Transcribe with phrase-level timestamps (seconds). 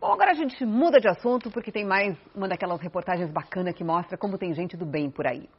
[0.00, 3.82] Bom, agora a gente muda de assunto porque tem mais uma daquelas reportagens bacanas que
[3.82, 5.50] mostra como tem gente do bem por aí.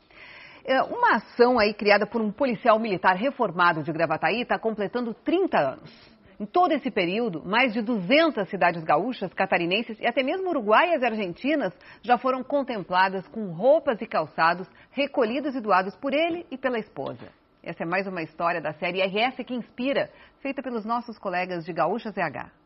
[0.64, 5.60] É, uma ação aí criada por um policial militar reformado de Gravataí está completando 30
[5.60, 6.20] anos.
[6.40, 11.06] Em todo esse período, mais de 200 cidades gaúchas, catarinenses e até mesmo uruguaias e
[11.06, 16.80] argentinas já foram contempladas com roupas e calçados recolhidos e doados por ele e pela
[16.80, 17.28] esposa.
[17.62, 20.10] Essa é mais uma história da série RS que Inspira,
[20.40, 22.59] feita pelos nossos colegas de Gaúcha ZH.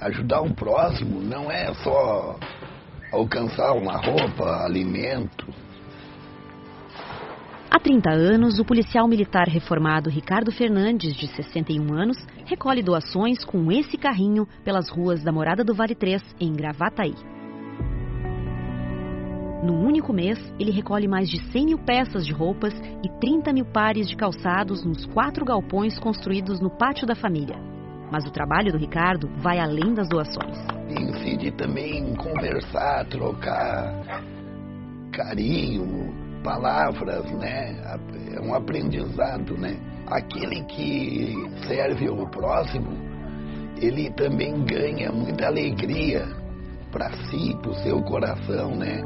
[0.00, 2.38] Ajudar o próximo não é só
[3.12, 5.46] alcançar uma roupa, alimento.
[7.70, 13.70] Há 30 anos, o policial militar reformado Ricardo Fernandes, de 61 anos, recolhe doações com
[13.70, 17.14] esse carrinho pelas ruas da Morada do Vale 3, em Gravataí.
[19.62, 22.72] Num único mês, ele recolhe mais de 100 mil peças de roupas
[23.04, 27.79] e 30 mil pares de calçados nos quatro galpões construídos no pátio da família.
[28.10, 30.56] Mas o trabalho do Ricardo vai além das doações.
[30.88, 34.22] Incide também conversar, trocar
[35.12, 37.76] carinho, palavras, né?
[38.34, 39.76] É um aprendizado, né?
[40.06, 41.34] Aquele que
[41.66, 42.90] serve ao próximo,
[43.80, 46.26] ele também ganha muita alegria
[46.90, 49.00] para si, para o seu coração, né?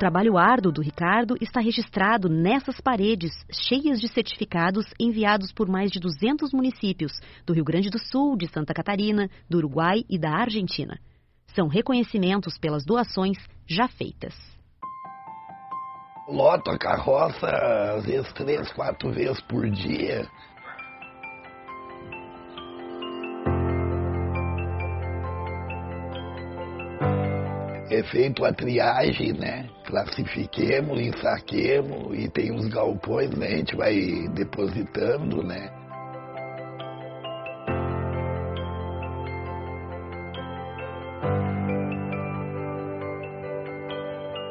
[0.00, 6.00] Trabalho árduo do Ricardo está registrado nessas paredes cheias de certificados enviados por mais de
[6.00, 7.12] 200 municípios
[7.44, 10.98] do Rio Grande do Sul, de Santa Catarina, do Uruguai e da Argentina.
[11.54, 13.36] São reconhecimentos pelas doações
[13.68, 14.34] já feitas.
[16.26, 17.46] Loto a carroça
[17.94, 20.26] às vezes três, quatro vezes por dia
[27.90, 29.68] é feito a triagem, né?
[29.84, 33.46] Classifiquemos, ensaquemos e tem os galpões, né?
[33.46, 35.68] A gente vai depositando, né?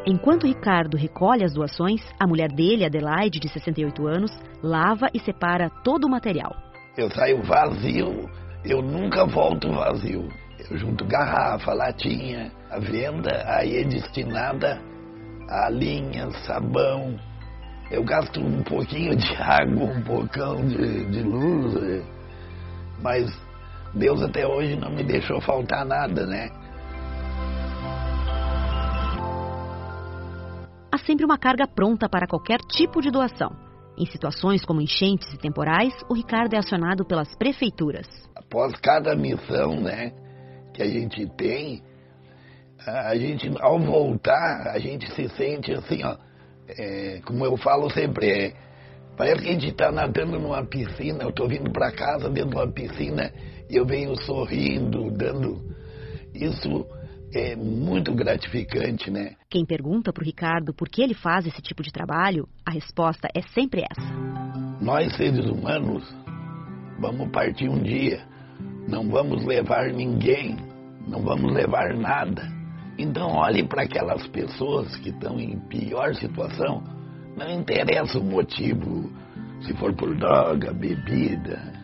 [0.05, 5.69] Enquanto Ricardo recolhe as doações, a mulher dele, Adelaide, de 68 anos, lava e separa
[5.83, 6.55] todo o material.
[6.97, 8.27] Eu saio vazio,
[8.65, 10.27] eu nunca volto vazio.
[10.69, 14.81] Eu junto garrafa, latinha, a venda aí é destinada
[15.49, 17.19] a linha, sabão.
[17.89, 22.03] Eu gasto um pouquinho de água, um pouquinho de, de luz, é.
[23.01, 23.49] mas
[23.95, 26.49] Deus até hoje não me deixou faltar nada, né?
[30.91, 33.51] Há sempre uma carga pronta para qualquer tipo de doação.
[33.97, 38.07] Em situações como enchentes e temporais, o Ricardo é acionado pelas prefeituras.
[38.35, 40.13] Após cada missão, né,
[40.73, 41.83] que a gente tem,
[42.85, 46.17] a gente, ao voltar, a gente se sente assim, ó,
[46.67, 48.53] é, como eu falo sempre, é,
[49.17, 52.55] parece que a gente está nadando numa piscina, eu estou vindo para casa dentro de
[52.55, 53.31] uma piscina
[53.69, 55.61] e eu venho sorrindo, dando.
[56.33, 56.85] Isso
[57.33, 59.35] é muito gratificante, né?
[59.49, 63.27] Quem pergunta para o Ricardo por que ele faz esse tipo de trabalho, a resposta
[63.35, 64.13] é sempre essa.
[64.81, 66.03] Nós, seres humanos,
[66.99, 68.25] vamos partir um dia,
[68.87, 70.55] não vamos levar ninguém,
[71.07, 72.58] não vamos levar nada.
[72.99, 76.83] Então olhe para aquelas pessoas que estão em pior situação.
[77.37, 79.09] Não interessa o motivo,
[79.61, 81.79] se for por droga, bebida.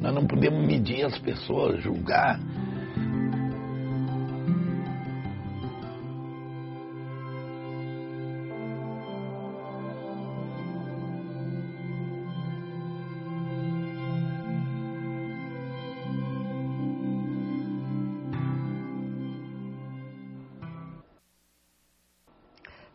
[0.00, 2.40] Nós não podemos medir as pessoas, julgar.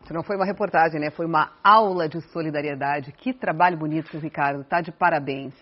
[0.08, 1.10] Isso não foi uma reportagem, né?
[1.10, 3.12] Foi uma aula de solidariedade.
[3.12, 4.64] Que trabalho bonito, Ricardo.
[4.64, 5.52] Tá de parabéns.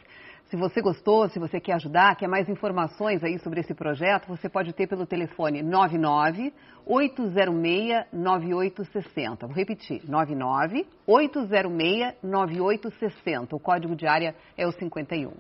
[0.49, 4.49] Se você gostou, se você quer ajudar, quer mais informações aí sobre esse projeto, você
[4.49, 6.53] pode ter pelo telefone 99
[6.87, 9.49] 806 9860.
[9.49, 13.57] Vou repetir, 99 806 9860.
[13.57, 15.33] O código de área é o 51.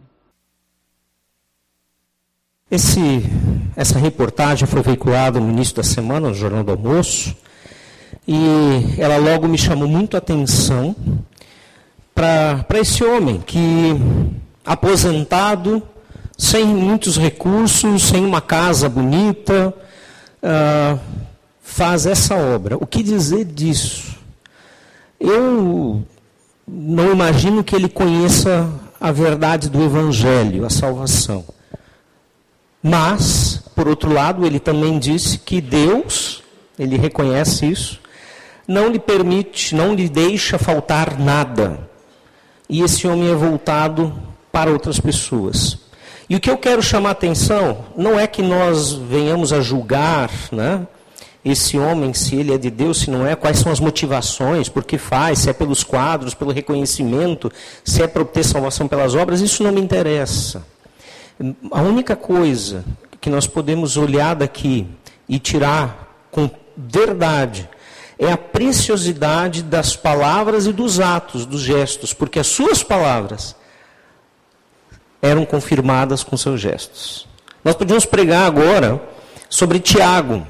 [2.69, 3.23] Esse,
[3.76, 7.47] essa reportagem foi veiculada no início da semana no Jornal do Almoço
[8.26, 10.96] e ela logo me chamou muito a atenção
[12.14, 13.94] para esse homem que,
[14.64, 15.82] aposentado,
[16.37, 19.73] sem muitos recursos, sem uma casa bonita,
[20.43, 20.99] uh,
[21.62, 22.76] faz essa obra.
[22.76, 24.17] O que dizer disso?
[25.20, 26.02] Eu
[26.67, 28.69] não imagino que ele conheça
[29.00, 31.44] a verdade do Evangelho, a salvação.
[32.82, 36.43] Mas, por outro lado, ele também disse que Deus,
[36.78, 38.00] ele reconhece isso,
[38.67, 41.79] não lhe permite, não lhe deixa faltar nada.
[42.69, 44.13] E esse homem é voltado
[44.51, 45.79] para outras pessoas.
[46.29, 50.31] E o que eu quero chamar a atenção não é que nós venhamos a julgar
[50.51, 50.85] né,
[51.45, 54.83] esse homem, se ele é de Deus, se não é, quais são as motivações, por
[54.83, 57.53] que faz, se é pelos quadros, pelo reconhecimento,
[57.85, 60.67] se é para obter salvação pelas obras, isso não me interessa.
[61.71, 62.85] A única coisa
[63.21, 64.89] que nós podemos olhar daqui
[65.29, 67.69] e tirar com verdade
[68.19, 73.55] é a preciosidade das palavras e dos atos, dos gestos, porque as suas palavras
[75.21, 77.29] eram confirmadas com seus gestos.
[77.63, 79.03] Nós podíamos pregar agora
[79.51, 80.47] sobre Tiago,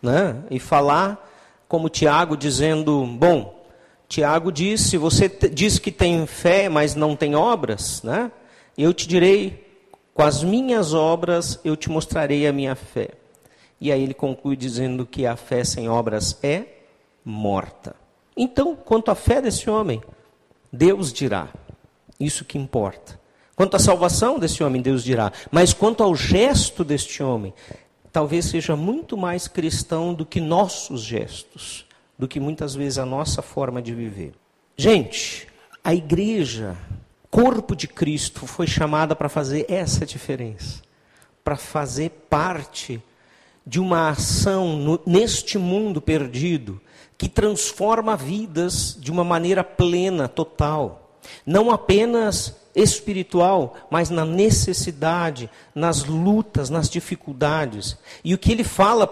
[0.00, 0.36] né?
[0.50, 1.20] E falar
[1.66, 3.66] como Tiago dizendo, bom,
[4.08, 8.30] Tiago disse, você diz que tem fé, mas não tem obras, né?
[8.76, 9.64] Eu te direi,
[10.12, 13.10] com as minhas obras eu te mostrarei a minha fé.
[13.80, 16.73] E aí ele conclui dizendo que a fé sem obras é
[17.24, 17.96] morta.
[18.36, 20.02] Então, quanto à fé desse homem,
[20.72, 21.48] Deus dirá.
[22.18, 23.18] Isso que importa.
[23.56, 25.32] Quanto à salvação desse homem, Deus dirá.
[25.50, 27.54] Mas quanto ao gesto deste homem,
[28.12, 31.86] talvez seja muito mais cristão do que nossos gestos,
[32.18, 34.32] do que muitas vezes a nossa forma de viver.
[34.76, 35.46] Gente,
[35.82, 36.76] a igreja,
[37.30, 40.82] corpo de Cristo, foi chamada para fazer essa diferença,
[41.44, 43.00] para fazer parte
[43.66, 46.80] de uma ação no, neste mundo perdido
[47.16, 51.18] que transforma vidas de uma maneira plena, total.
[51.46, 57.96] Não apenas espiritual, mas na necessidade, nas lutas, nas dificuldades.
[58.22, 59.08] E o que ele fala,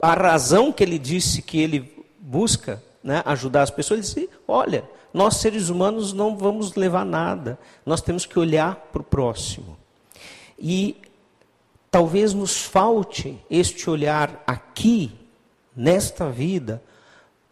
[0.00, 4.84] a razão que ele disse que ele busca né, ajudar as pessoas, ele disse: olha,
[5.12, 9.76] nós seres humanos não vamos levar nada, nós temos que olhar para o próximo.
[10.58, 10.96] E
[11.90, 15.12] talvez nos falte este olhar aqui,
[15.74, 16.82] nesta vida,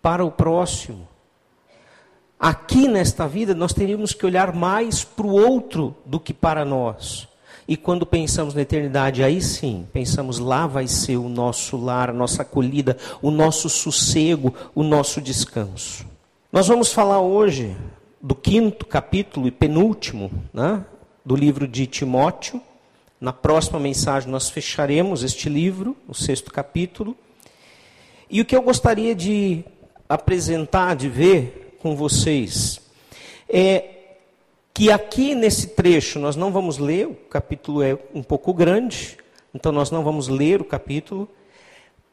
[0.03, 1.09] para o próximo
[2.39, 7.27] Aqui nesta vida, nós teríamos que olhar mais para o outro do que para nós.
[7.67, 12.13] E quando pensamos na eternidade, aí sim, pensamos lá vai ser o nosso lar, a
[12.13, 16.07] nossa acolhida, o nosso sossego, o nosso descanso.
[16.53, 17.77] Nós vamos falar hoje
[18.23, 20.85] do quinto capítulo e penúltimo né,
[21.25, 22.63] do livro de Timóteo.
[23.21, 27.17] Na próxima mensagem nós fecharemos este livro, o sexto capítulo.
[28.31, 29.65] E o que eu gostaria de
[30.09, 32.81] apresentar, de ver, com vocês
[33.49, 33.95] é
[34.75, 39.17] que aqui nesse trecho nós não vamos ler, o capítulo é um pouco grande,
[39.55, 41.29] então nós não vamos ler o capítulo.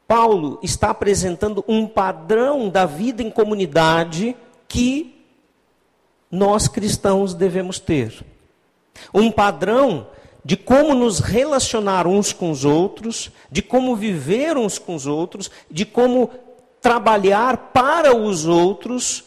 [0.08, 4.36] Paulo está apresentando um padrão da vida em comunidade
[4.68, 5.16] que
[6.32, 8.24] nós cristãos devemos ter.
[9.14, 10.08] Um padrão
[10.44, 15.52] de como nos relacionar uns com os outros, de como viver uns com os outros,
[15.70, 16.30] de como
[16.86, 19.24] trabalhar para os outros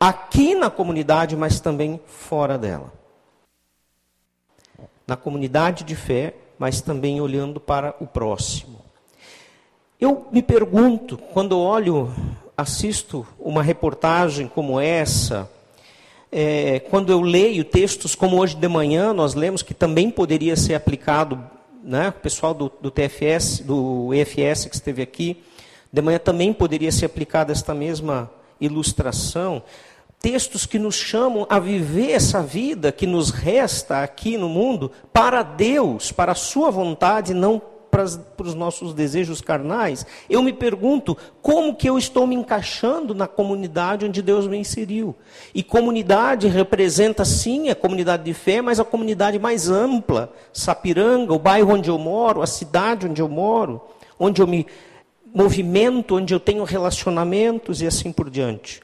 [0.00, 2.92] aqui na comunidade, mas também fora dela.
[5.06, 8.80] Na comunidade de fé, mas também olhando para o próximo.
[10.00, 12.12] Eu me pergunto, quando olho,
[12.56, 15.48] assisto uma reportagem como essa,
[16.32, 20.74] é, quando eu leio textos como hoje de manhã, nós lemos que também poderia ser
[20.74, 21.40] aplicado,
[21.80, 25.44] né, o pessoal do, do TFS, do EFS que esteve aqui,
[25.92, 28.30] de manhã também poderia ser aplicada esta mesma
[28.60, 29.62] ilustração
[30.22, 35.42] textos que nos chamam a viver essa vida que nos resta aqui no mundo para
[35.42, 40.06] Deus, para a Sua vontade, não para, para os nossos desejos carnais.
[40.30, 45.14] Eu me pergunto como que eu estou me encaixando na comunidade onde Deus me inseriu.
[45.52, 51.38] E comunidade representa sim a comunidade de fé, mas a comunidade mais ampla, Sapiranga, o
[51.38, 53.82] bairro onde eu moro, a cidade onde eu moro,
[54.18, 54.66] onde eu me
[55.34, 58.82] movimento, onde eu tenho relacionamentos e assim por diante.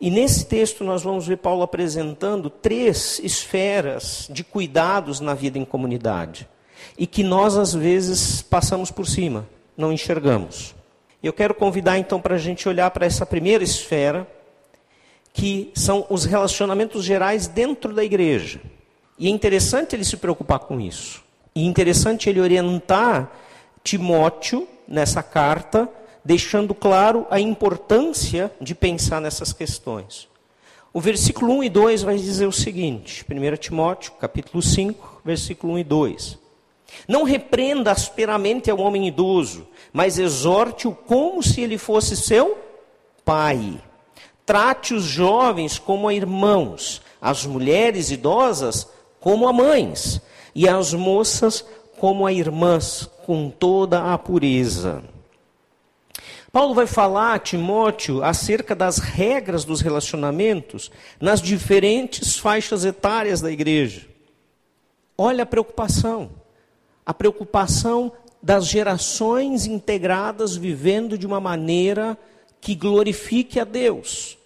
[0.00, 5.64] E nesse texto nós vamos ver Paulo apresentando três esferas de cuidados na vida em
[5.64, 6.48] comunidade.
[6.96, 10.74] E que nós, às vezes, passamos por cima, não enxergamos.
[11.22, 14.26] Eu quero convidar então para a gente olhar para essa primeira esfera,
[15.34, 18.60] que são os relacionamentos gerais dentro da igreja.
[19.18, 21.22] E é interessante ele se preocupar com isso.
[21.54, 23.30] E interessante ele orientar
[23.84, 25.88] Timóteo nessa carta
[26.24, 30.28] deixando claro a importância de pensar nessas questões.
[30.92, 35.78] O versículo 1 e 2 vai dizer o seguinte, 1 Timóteo, capítulo 5, versículo 1
[35.78, 36.38] e 2.
[37.06, 42.58] Não repreenda asperamente ao homem idoso, mas exorte-o como se ele fosse seu
[43.24, 43.80] pai.
[44.44, 48.88] Trate os jovens como a irmãos, as mulheres idosas
[49.20, 50.20] como a mães,
[50.54, 51.64] e as moças
[52.00, 55.04] como a irmãs, com toda a pureza.
[56.50, 60.90] Paulo vai falar a Timóteo acerca das regras dos relacionamentos
[61.20, 64.08] nas diferentes faixas etárias da igreja.
[65.16, 66.30] Olha a preocupação.
[67.04, 68.10] A preocupação
[68.42, 72.16] das gerações integradas vivendo de uma maneira
[72.62, 74.38] que glorifique a Deus.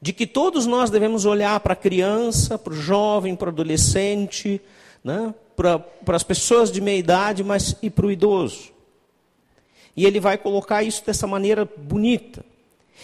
[0.00, 4.62] De que todos nós devemos olhar para a criança, para o jovem, para o adolescente,
[5.04, 5.34] né?
[5.60, 8.70] Para, as pessoas de meia idade, mas e para o idoso.
[9.94, 12.42] E ele vai colocar isso dessa maneira bonita.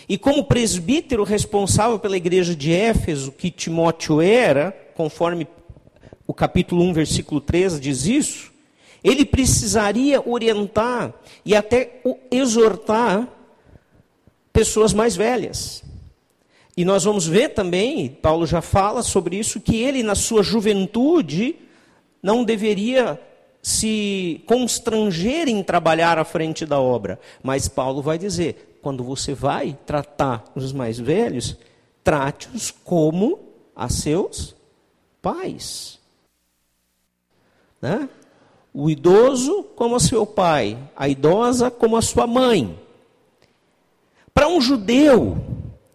[0.09, 5.47] E como presbítero responsável pela igreja de Éfeso, que Timóteo era, conforme
[6.27, 8.53] o capítulo 1, versículo 13 diz isso,
[9.05, 11.13] ele precisaria orientar
[11.45, 13.29] e até exortar
[14.51, 15.85] pessoas mais velhas.
[16.75, 21.57] E nós vamos ver também, Paulo já fala sobre isso, que ele, na sua juventude,
[22.27, 23.21] não deveria
[23.63, 27.21] se constranger em trabalhar à frente da obra.
[27.41, 31.57] Mas Paulo vai dizer: quando você vai tratar os mais velhos,
[32.03, 33.39] trate-os como
[33.77, 34.57] a seus
[35.23, 36.01] pais.
[37.81, 38.09] Né?
[38.75, 42.77] O idoso como a seu pai, a idosa como a sua mãe.
[44.35, 45.39] Para um judeu,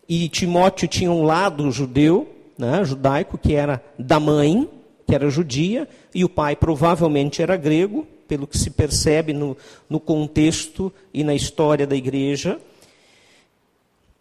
[0.08, 4.70] e Timóteo tinha um lado judeu, né, judaico, que era da mãe,
[5.12, 9.58] que era judia, e o pai provavelmente era grego, pelo que se percebe no,
[9.90, 12.58] no contexto e na história da igreja.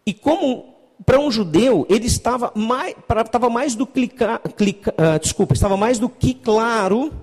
[0.05, 2.93] E como para um judeu, ele estava mais,
[3.25, 7.13] estava mais do clica, clica, uh, desculpa, estava mais do que claro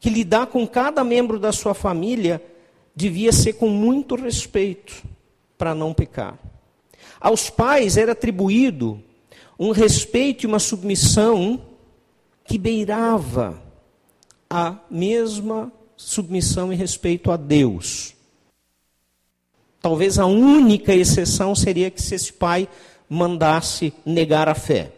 [0.00, 2.42] que lidar com cada membro da sua família
[2.96, 5.02] devia ser com muito respeito
[5.58, 6.38] para não pecar.
[7.20, 9.02] Aos pais era atribuído
[9.58, 11.60] um respeito e uma submissão
[12.44, 13.60] que beirava
[14.48, 18.14] a mesma submissão e respeito a Deus.
[19.80, 22.68] Talvez a única exceção seria que se esse pai
[23.08, 24.92] mandasse negar a fé.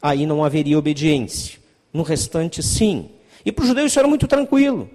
[0.00, 1.58] Aí não haveria obediência.
[1.92, 3.10] No restante, sim.
[3.44, 4.88] E para o judeu isso era muito tranquilo.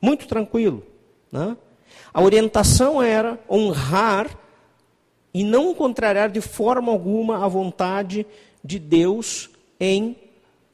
[0.00, 0.84] Muito tranquilo.
[1.32, 1.56] Né?
[2.12, 4.28] A orientação era honrar
[5.32, 8.26] e não contrariar de forma alguma a vontade
[8.62, 10.16] de Deus em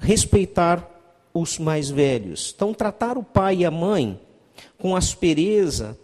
[0.05, 0.89] respeitar
[1.33, 2.53] os mais velhos.
[2.55, 4.21] Então, tratar o pai e a mãe
[4.79, 5.99] com aspereza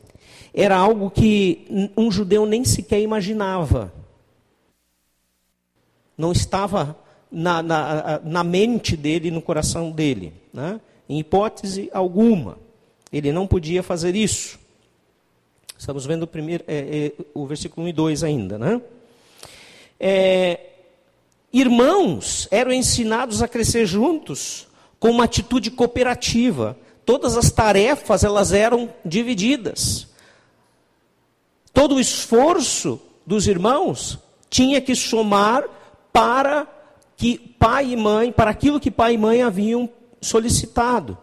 [0.52, 3.92] era algo que um judeu nem sequer imaginava.
[6.18, 6.98] Não estava
[7.30, 10.32] na, na, na mente dele, no coração dele.
[10.52, 10.80] Né?
[11.08, 12.58] Em hipótese alguma.
[13.12, 14.58] Ele não podia fazer isso.
[15.78, 18.58] Estamos vendo o, primeiro, é, é, o versículo 1 e 2 ainda.
[18.58, 18.80] Né?
[19.98, 20.69] É,
[21.52, 24.68] Irmãos eram ensinados a crescer juntos
[25.00, 26.78] com uma atitude cooperativa.
[27.04, 30.06] Todas as tarefas elas eram divididas.
[31.72, 35.64] Todo o esforço dos irmãos tinha que somar
[36.12, 36.66] para
[37.16, 39.88] que pai e mãe, para aquilo que pai e mãe haviam
[40.20, 41.18] solicitado.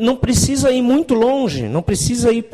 [0.00, 2.48] Não precisa ir muito longe, não precisa ir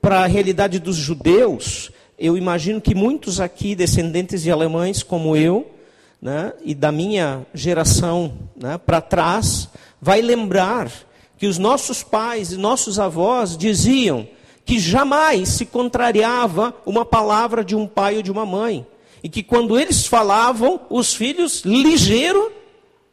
[0.00, 1.90] para a realidade dos judeus.
[2.18, 5.70] Eu imagino que muitos aqui, descendentes de alemães como eu,
[6.20, 9.68] né, e da minha geração né, para trás,
[10.00, 10.90] vai lembrar
[11.38, 14.28] que os nossos pais e nossos avós diziam
[14.64, 18.86] que jamais se contrariava uma palavra de um pai ou de uma mãe.
[19.22, 22.52] E que quando eles falavam, os filhos ligeiro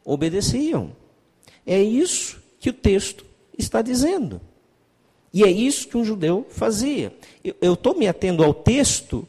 [0.04, 0.92] obedeciam.
[1.66, 3.24] É isso que o texto
[3.58, 4.40] está dizendo.
[5.32, 7.12] E é isso que um judeu fazia.
[7.60, 9.26] Eu estou me atendo ao texto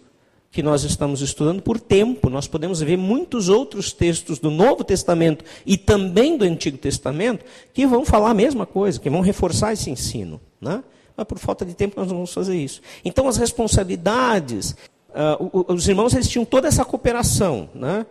[0.51, 2.29] que nós estamos estudando por tempo.
[2.29, 7.86] Nós podemos ver muitos outros textos do Novo Testamento e também do Antigo Testamento que
[7.86, 10.41] vão falar a mesma coisa, que vão reforçar esse ensino.
[10.60, 10.84] Né?
[11.15, 12.82] Mas por falta de tempo nós não vamos fazer isso.
[13.06, 14.75] Então as responsabilidades,
[15.10, 17.70] uh, os irmãos eles tinham toda essa cooperação.
[17.75, 18.06] Né?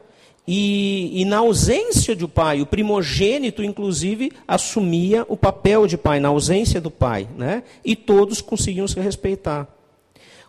[0.50, 6.28] E, e, na ausência do pai, o primogênito, inclusive, assumia o papel de pai, na
[6.28, 7.28] ausência do pai.
[7.36, 7.62] Né?
[7.84, 9.68] E todos conseguiam se respeitar.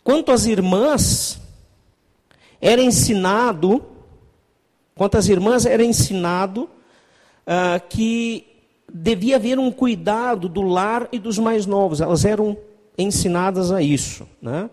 [0.01, 1.41] Quanto às irmãs,
[2.61, 3.83] era ensinado,
[4.95, 8.45] quanto às irmãs, era ensinado uh, que
[8.91, 12.01] devia haver um cuidado do lar e dos mais novos.
[12.01, 12.57] Elas eram
[12.97, 14.27] ensinadas a isso.
[14.41, 14.69] Né?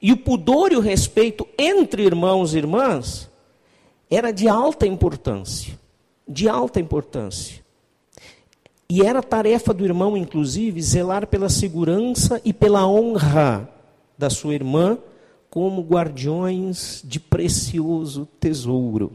[0.00, 3.30] E o pudor e o respeito entre irmãos e irmãs
[4.10, 5.78] era de alta importância.
[6.26, 7.62] De alta importância.
[8.88, 13.68] E era tarefa do irmão, inclusive, zelar pela segurança e pela honra
[14.18, 14.98] da sua irmã
[15.52, 19.12] como guardiões de precioso tesouro.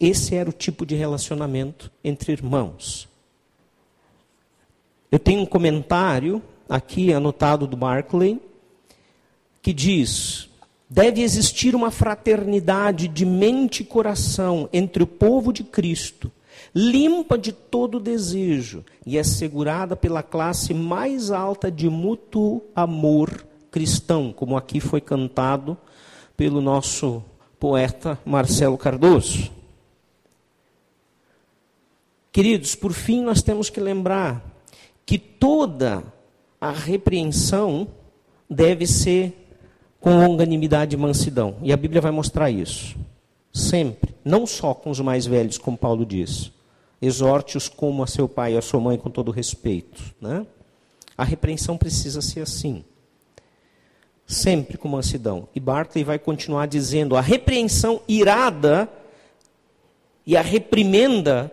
[0.00, 3.06] Esse era o tipo de relacionamento entre irmãos.
[5.12, 8.40] Eu tenho um comentário aqui anotado do Barclay,
[9.60, 10.48] que diz:
[10.88, 16.32] deve existir uma fraternidade de mente e coração entre o povo de Cristo,
[16.74, 24.56] limpa de todo desejo e assegurada pela classe mais alta de mútuo amor cristão, como
[24.56, 25.76] aqui foi cantado
[26.36, 27.22] pelo nosso
[27.58, 29.50] poeta Marcelo Cardoso.
[32.30, 34.44] Queridos, por fim, nós temos que lembrar
[35.04, 36.04] que toda
[36.60, 37.88] a repreensão
[38.48, 39.34] deve ser
[40.00, 41.56] com longanimidade e mansidão.
[41.62, 42.96] E a Bíblia vai mostrar isso.
[43.52, 44.14] Sempre.
[44.24, 46.52] Não só com os mais velhos, como Paulo diz.
[47.00, 50.14] Exorte-os como a seu pai e a sua mãe com todo respeito.
[50.20, 50.46] Né?
[51.16, 52.84] A repreensão precisa ser assim.
[54.28, 55.48] Sempre com mansidão.
[55.54, 58.88] E Barclay vai continuar dizendo: a repreensão irada
[60.24, 61.50] e a reprimenda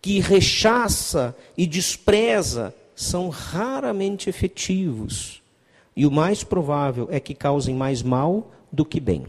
[0.00, 5.40] que rechaça e despreza são raramente efetivos
[6.00, 9.26] e o mais provável é que causem mais mal do que bem.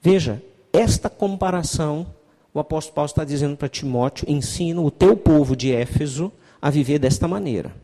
[0.00, 2.06] Veja, esta comparação,
[2.54, 6.98] o apóstolo Paulo está dizendo para Timóteo: ensina o teu povo de Éfeso a viver
[6.98, 7.74] desta maneira.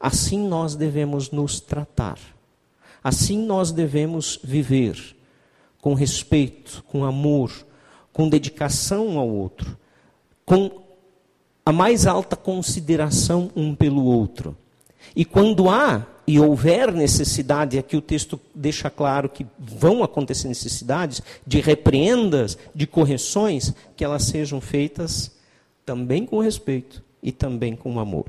[0.00, 2.18] Assim nós devemos nos tratar.
[3.02, 5.16] Assim nós devemos viver
[5.80, 7.52] com respeito, com amor,
[8.12, 9.76] com dedicação ao outro,
[10.44, 10.82] com
[11.64, 14.56] a mais alta consideração um pelo outro.
[15.14, 21.22] E quando há e houver necessidade, aqui o texto deixa claro que vão acontecer necessidades
[21.46, 25.34] de repreendas, de correções, que elas sejam feitas
[25.86, 28.26] também com respeito e também com amor.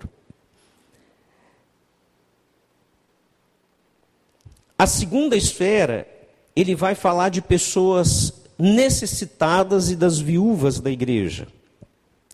[4.80, 6.08] A segunda esfera,
[6.56, 11.50] ele vai falar de pessoas necessitadas e das viúvas da igreja.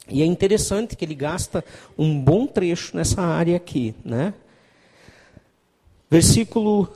[0.07, 1.65] E é interessante que ele gasta
[1.97, 4.31] um bom trecho nessa área aqui, né?
[6.07, 6.87] Versículo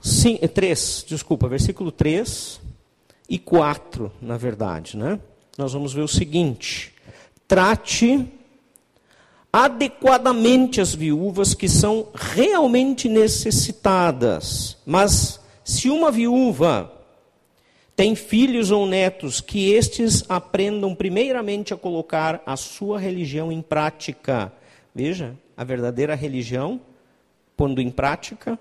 [0.00, 2.60] 5, 3, desculpa, versículo 3
[3.28, 5.18] e 4, na verdade, né?
[5.58, 6.94] Nós vamos ver o seguinte:
[7.48, 8.24] trate
[9.52, 14.78] adequadamente as viúvas que são realmente necessitadas.
[14.86, 16.90] Mas se uma viúva
[17.94, 24.50] tem filhos ou netos, que estes aprendam primeiramente a colocar a sua religião em prática.
[24.94, 26.80] Veja, a verdadeira religião
[27.56, 28.58] pondo em prática,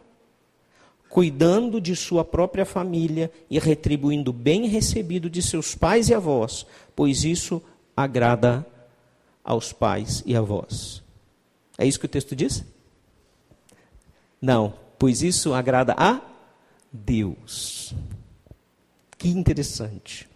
[1.09, 7.23] cuidando de sua própria família e retribuindo bem recebido de seus pais e avós, pois
[7.23, 7.61] isso
[7.95, 8.65] agrada
[9.43, 11.01] aos pais e avós.
[11.77, 12.63] É isso que o texto diz?
[14.41, 16.21] Não, pois isso agrada a
[16.91, 17.93] Deus.
[19.17, 20.27] Que interessante.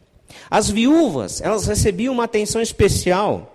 [0.49, 3.51] As viúvas, elas recebiam uma atenção especial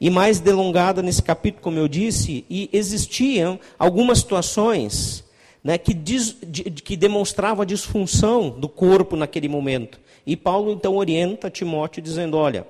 [0.00, 5.24] e mais delongada nesse capítulo, como eu disse, e existiam algumas situações
[5.62, 10.00] né, que, diz, de, que demonstravam a disfunção do corpo naquele momento.
[10.26, 12.66] E Paulo então orienta Timóteo dizendo: olha,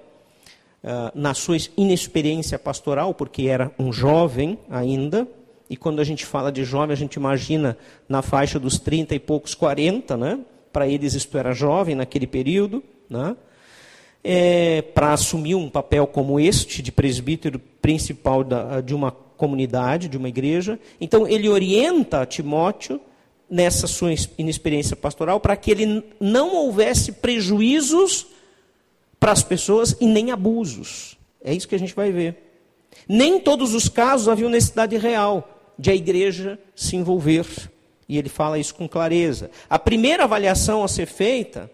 [0.85, 5.27] uh, na sua inexperiência pastoral, porque era um jovem ainda,
[5.68, 7.77] e quando a gente fala de jovem, a gente imagina
[8.09, 10.40] na faixa dos 30 e poucos, 40, né?
[10.73, 13.37] Para eles isto era jovem naquele período, né?
[14.25, 20.16] é, para assumir um papel como este, de presbítero principal da, de uma comunidade, de
[20.16, 20.79] uma igreja.
[21.01, 23.01] Então, ele orienta Timóteo
[23.51, 28.27] nessa sua inexperiência pastoral para que ele não houvesse prejuízos
[29.22, 31.16] para as pessoas e nem abusos.
[31.44, 32.42] É isso que a gente vai ver.
[33.08, 37.46] Nem em todos os casos havia necessidade real de a igreja se envolver.
[38.08, 39.48] E ele fala isso com clareza.
[39.70, 41.70] A primeira avaliação a ser feita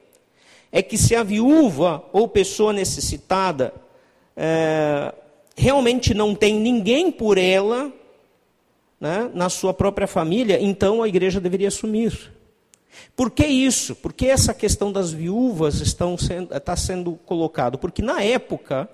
[0.71, 3.73] é que se a viúva ou pessoa necessitada
[4.37, 5.15] é,
[5.57, 7.91] realmente não tem ninguém por ela
[9.01, 12.31] né, na sua própria família, então a igreja deveria assumir.
[13.15, 13.95] Por que isso?
[13.95, 15.83] Por que essa questão das viúvas
[16.19, 17.79] sendo, está sendo colocado?
[17.79, 18.89] Porque na época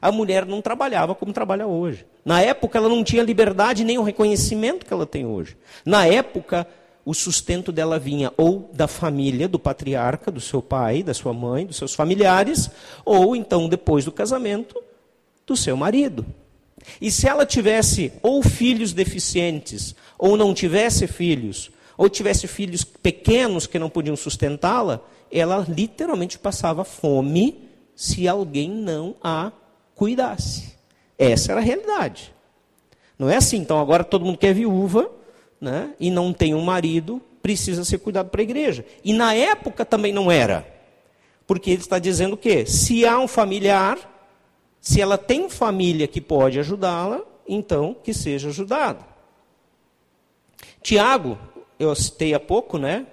[0.00, 2.04] a mulher não trabalhava como trabalha hoje.
[2.24, 5.56] Na época ela não tinha liberdade nem o reconhecimento que ela tem hoje.
[5.84, 6.66] Na época
[7.04, 11.66] o sustento dela vinha ou da família, do patriarca, do seu pai, da sua mãe,
[11.66, 12.70] dos seus familiares,
[13.04, 14.80] ou então, depois do casamento,
[15.46, 16.24] do seu marido.
[17.00, 21.70] E se ela tivesse ou filhos deficientes, ou não tivesse filhos,
[22.02, 29.14] ou tivesse filhos pequenos que não podiam sustentá-la, ela literalmente passava fome se alguém não
[29.22, 29.52] a
[29.94, 30.76] cuidasse.
[31.16, 32.34] Essa era a realidade.
[33.16, 35.12] Não é assim, então agora todo mundo quer é viúva,
[35.60, 38.84] né, e não tem um marido, precisa ser cuidado para a igreja.
[39.04, 40.66] E na época também não era.
[41.46, 42.66] Porque ele está dizendo o quê?
[42.66, 43.96] Se há um familiar,
[44.80, 49.04] se ela tem família que pode ajudá-la, então que seja ajudado.
[50.82, 51.38] Tiago,
[51.78, 53.06] eu citei há pouco, né?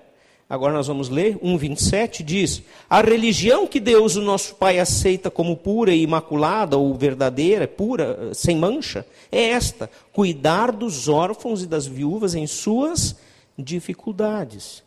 [0.49, 5.55] Agora nós vamos ler, 1,27 diz: A religião que Deus, o nosso Pai, aceita como
[5.55, 11.85] pura e imaculada, ou verdadeira, pura, sem mancha, é esta: cuidar dos órfãos e das
[11.85, 13.15] viúvas em suas
[13.55, 14.83] dificuldades.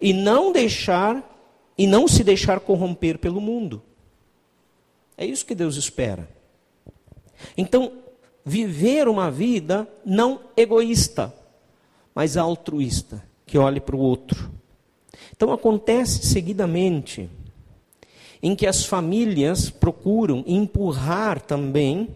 [0.00, 1.36] E não deixar,
[1.76, 3.82] e não se deixar corromper pelo mundo.
[5.18, 6.28] É isso que Deus espera.
[7.56, 7.92] Então,
[8.44, 11.34] viver uma vida não egoísta,
[12.16, 14.56] mas altruísta, que olhe para o outro
[15.36, 17.28] então acontece seguidamente
[18.42, 22.08] em que as famílias procuram empurrar também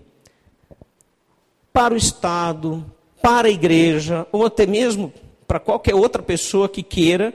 [1.72, 2.84] para o Estado,
[3.22, 5.12] para a igreja, ou até mesmo
[5.46, 7.34] para qualquer outra pessoa que queira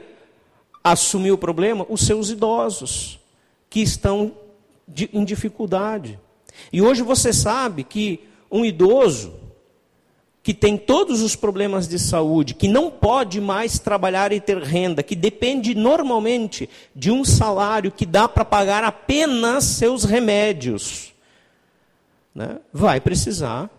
[0.83, 3.19] assumir o problema, os seus idosos,
[3.69, 4.33] que estão
[5.13, 6.19] em dificuldade.
[6.71, 9.33] E hoje você sabe que um idoso,
[10.45, 15.01] que tem todos os problemas de saúde, que não pode mais trabalhar e ter renda,
[15.01, 21.15] que depende normalmente de um salário que dá para pagar apenas seus remédios,
[22.35, 22.59] né?
[22.71, 23.71] vai precisar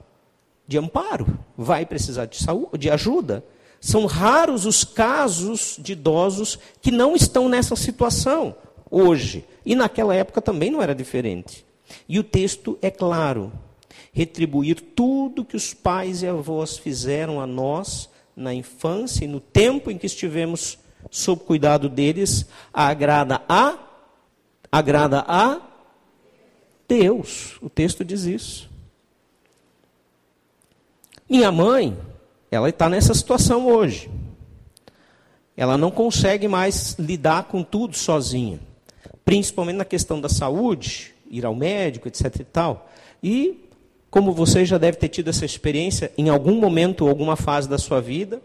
[0.67, 3.45] de amparo, vai precisar de, saúde, de ajuda.
[3.81, 8.57] São raros os casos de idosos que não estão nessa situação
[8.91, 9.45] hoje.
[9.65, 11.65] E naquela época também não era diferente.
[12.09, 13.53] E o texto é claro
[14.17, 19.91] retribuir tudo que os pais e avós fizeram a nós na infância e no tempo
[19.91, 20.79] em que estivemos
[21.11, 23.79] sob cuidado deles, agrada a
[24.73, 25.61] agrada a
[26.89, 27.59] Deus.
[27.61, 28.71] O texto diz isso.
[31.29, 31.95] Minha mãe,
[32.51, 34.11] ela está nessa situação hoje.
[35.55, 38.61] Ela não consegue mais lidar com tudo sozinha,
[39.27, 42.91] principalmente na questão da saúde, ir ao médico, etc e tal.
[43.23, 43.66] E
[44.17, 48.01] como você já deve ter tido essa experiência em algum momento alguma fase da sua
[48.01, 48.41] vida,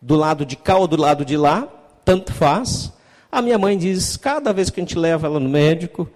[0.00, 1.68] do lado de cá ou do lado de lá,
[2.06, 2.90] tanto faz.
[3.30, 6.08] A minha mãe diz: cada vez que a gente leva ela no médico,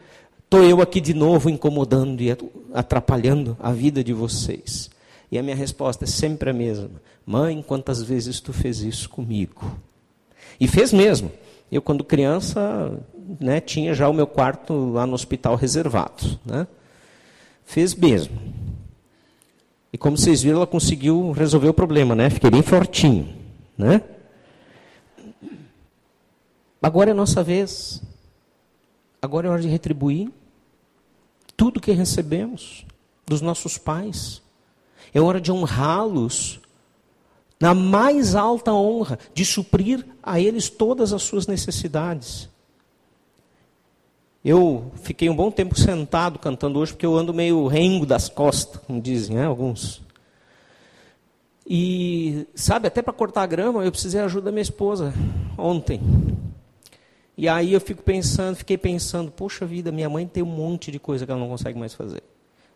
[0.42, 2.34] estou eu aqui de novo incomodando e
[2.72, 4.88] atrapalhando a vida de vocês.
[5.30, 6.88] E a minha resposta é sempre a mesma:
[7.26, 9.70] Mãe, quantas vezes tu fez isso comigo?
[10.58, 11.30] E fez mesmo.
[11.70, 12.98] Eu, quando criança,
[13.38, 16.40] né, tinha já o meu quarto lá no hospital reservado.
[16.46, 16.66] Né?
[17.66, 18.63] Fez mesmo.
[19.94, 22.28] E como vocês viram, ela conseguiu resolver o problema, né?
[22.28, 23.32] Fiquei bem fortinho,
[23.78, 24.02] né?
[26.82, 28.02] Agora é a nossa vez.
[29.22, 30.32] Agora é hora de retribuir
[31.56, 32.84] tudo que recebemos
[33.24, 34.42] dos nossos pais.
[35.14, 36.58] É hora de honrá-los
[37.60, 42.48] na mais alta honra, de suprir a eles todas as suas necessidades.
[44.44, 48.78] Eu fiquei um bom tempo sentado cantando hoje, porque eu ando meio rengo das costas,
[48.82, 50.02] como dizem né, alguns.
[51.66, 55.14] E, sabe, até para cortar a grama, eu precisei da ajuda da minha esposa
[55.56, 55.98] ontem.
[57.38, 60.98] E aí eu fico pensando, fiquei pensando, poxa vida, minha mãe tem um monte de
[60.98, 62.22] coisa que ela não consegue mais fazer.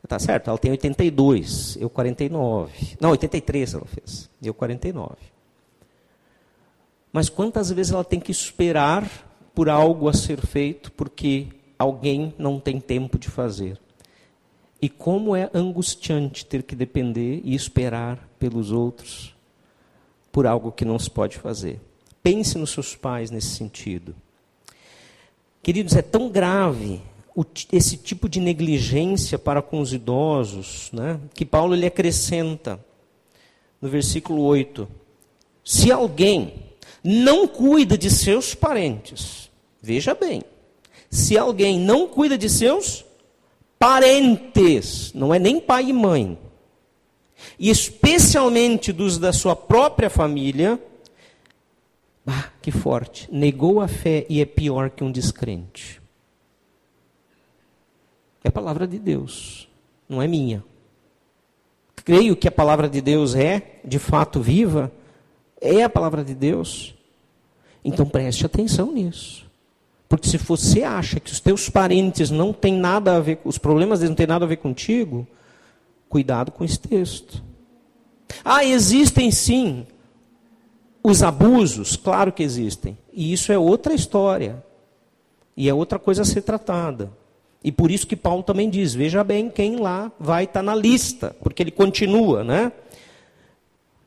[0.07, 2.97] Tá certo, ela tem 82, eu 49.
[2.99, 5.17] Não, 83 ela fez, eu 49.
[7.13, 9.07] Mas quantas vezes ela tem que esperar
[9.55, 13.79] por algo a ser feito, porque alguém não tem tempo de fazer.
[14.81, 19.35] E como é angustiante ter que depender e esperar pelos outros
[20.31, 21.81] por algo que não se pode fazer.
[22.23, 24.15] Pense nos seus pais nesse sentido.
[25.63, 27.01] Queridos, é tão grave
[27.73, 32.81] esse tipo de negligência para com os idosos, né, que Paulo ele acrescenta
[33.81, 34.89] no versículo 8:
[35.65, 36.55] Se alguém
[37.03, 40.43] não cuida de seus parentes, veja bem,
[41.11, 43.05] se alguém não cuida de seus
[43.79, 46.39] parentes, não é nem pai e mãe,
[47.59, 50.81] e especialmente dos da sua própria família,
[52.27, 56.01] ah, que forte, negou a fé e é pior que um descrente.
[58.45, 59.69] É a palavra de Deus,
[60.09, 60.63] não é minha.
[62.05, 64.93] Creio que a palavra de Deus é, de fato, viva,
[65.61, 66.95] é a palavra de Deus.
[67.85, 69.48] Então preste atenção nisso.
[70.09, 74.01] Porque se você acha que os teus parentes não têm nada a ver, os problemas
[74.01, 75.27] deles não têm nada a ver contigo,
[76.09, 77.43] cuidado com esse texto.
[78.45, 79.87] Ah, existem sim
[81.03, 82.97] os abusos, claro que existem.
[83.13, 84.65] E isso é outra história.
[85.57, 87.11] E é outra coisa a ser tratada.
[87.63, 91.37] E por isso que Paulo também diz: veja bem quem lá vai estar na lista,
[91.43, 92.73] porque ele continua, né?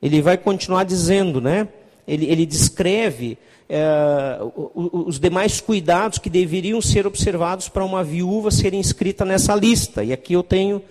[0.02, 1.68] Ele vai continuar dizendo, né?
[2.08, 3.38] Ele, ele descreve
[3.74, 10.04] é, os demais cuidados que deveriam ser observados para uma viúva serem inscrita nessa lista.
[10.04, 10.84] E aqui eu tenho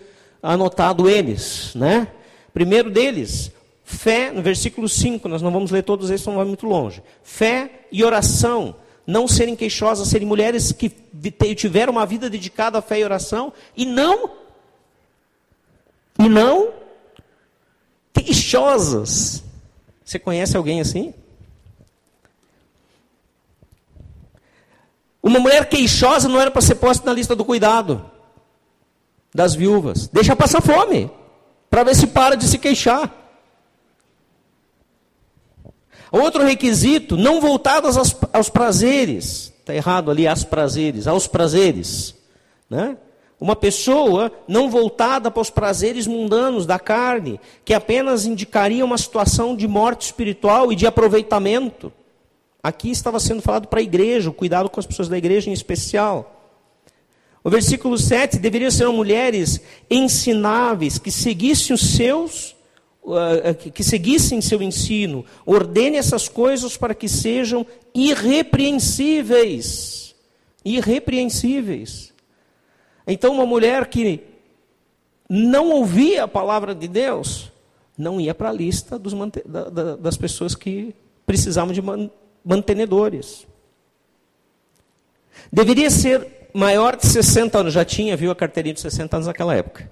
[0.43, 2.09] anotado eles, né?
[2.55, 3.53] Primeiro deles,
[3.85, 7.03] Fé, no versículo 5, nós não vamos ler todos esses, não vai muito longe.
[7.25, 10.91] Fé e oração, não serem queixosas, serem mulheres que
[11.55, 14.31] tiveram uma vida dedicada à fé e oração e não
[16.19, 16.71] e não
[18.15, 19.43] queixosas.
[20.05, 21.13] Você conhece alguém assim?
[25.23, 28.11] Uma mulher queixosa não era para ser posta na lista do cuidado
[29.35, 30.09] das viúvas.
[30.09, 31.11] Deixa passar fome,
[31.69, 33.15] para ver se para de se queixar.
[36.11, 39.53] Outro requisito, não voltadas aos, aos prazeres.
[39.61, 42.15] Está errado ali, aos prazeres, aos prazeres.
[42.69, 42.97] Né?
[43.39, 49.55] Uma pessoa não voltada para os prazeres mundanos da carne, que apenas indicaria uma situação
[49.55, 51.93] de morte espiritual e de aproveitamento.
[52.63, 55.53] Aqui estava sendo falado para a igreja, o cuidado com as pessoas da igreja em
[55.53, 56.37] especial.
[57.43, 62.55] O versículo 7 deveriam ser mulheres ensináveis, que seguissem os seus,
[63.03, 65.25] uh, que seguissem seu ensino.
[65.47, 70.15] Ordene essas coisas para que sejam irrepreensíveis.
[70.63, 72.13] Irrepreensíveis.
[73.07, 74.21] Então, uma mulher que
[75.29, 77.51] não ouvia a palavra de Deus,
[77.97, 79.15] não ia para a lista dos,
[79.99, 80.95] das pessoas que
[81.25, 81.81] precisavam de
[82.45, 83.47] mantenedores.
[85.53, 89.55] Deveria ser maior de 60 anos, já tinha, viu, a carteirinha de 60 anos naquela
[89.55, 89.91] época.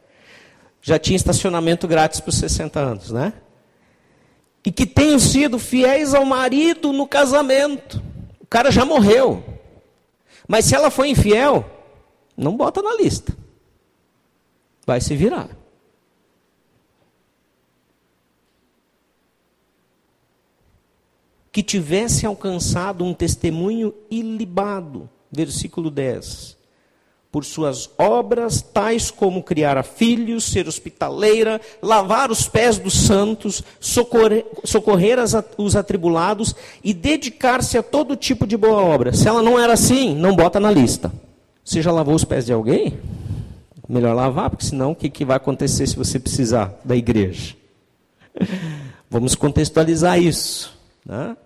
[0.81, 3.33] Já tinha estacionamento grátis para os 60 anos, né?
[4.65, 8.03] E que tenham sido fiéis ao marido no casamento.
[8.41, 9.43] O cara já morreu.
[10.47, 11.69] Mas se ela foi infiel,
[12.37, 13.37] não bota na lista.
[14.87, 15.49] Vai se virar.
[21.59, 25.09] Que tivesse alcançado um testemunho ilibado.
[25.29, 26.57] Versículo 10.
[27.33, 34.47] Por suas obras, tais como criar filhos, ser hospitaleira, lavar os pés dos santos, socorrer,
[34.63, 39.13] socorrer as, os atribulados e dedicar-se a todo tipo de boa obra.
[39.13, 41.13] Se ela não era assim, não bota na lista.
[41.65, 43.01] Você já lavou os pés de alguém?
[43.89, 47.57] Melhor lavar, porque senão o que, que vai acontecer se você precisar da igreja?
[49.11, 50.73] Vamos contextualizar isso.
[51.05, 51.37] Né?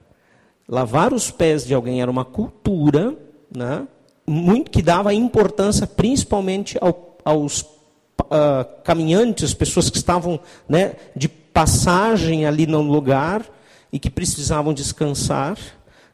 [0.68, 3.14] Lavar os pés de alguém era uma cultura
[3.54, 3.86] né,
[4.26, 12.46] muito, que dava importância principalmente ao, aos uh, caminhantes, pessoas que estavam né, de passagem
[12.46, 13.44] ali no lugar
[13.92, 15.58] e que precisavam descansar.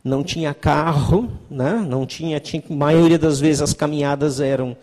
[0.03, 2.63] Não tinha carro, né, não tinha, tinha.
[2.69, 4.77] A maioria das vezes as caminhadas eram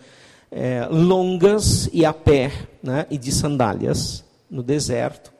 [0.50, 2.52] é, longas e a pé
[2.82, 5.32] né, e de sandálias no deserto.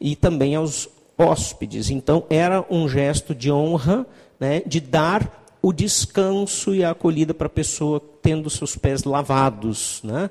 [0.00, 1.90] E também aos hóspedes.
[1.90, 4.06] Então, era um gesto de honra,
[4.38, 10.00] né, de dar o descanso e a acolhida para a pessoa tendo seus pés lavados
[10.02, 10.28] né,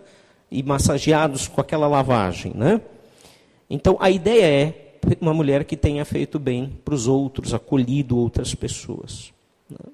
[0.51, 2.51] e massageados com aquela lavagem.
[2.53, 2.81] Né?
[3.69, 8.53] Então, a ideia é uma mulher que tenha feito bem para os outros, acolhido outras
[8.53, 9.31] pessoas.
[9.69, 9.91] Né?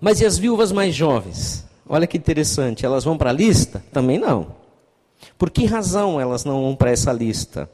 [0.00, 1.64] Mas e as viúvas mais jovens?
[1.88, 3.82] Olha que interessante, elas vão para a lista?
[3.92, 4.48] Também não.
[5.38, 7.70] Por que razão elas não vão para essa lista?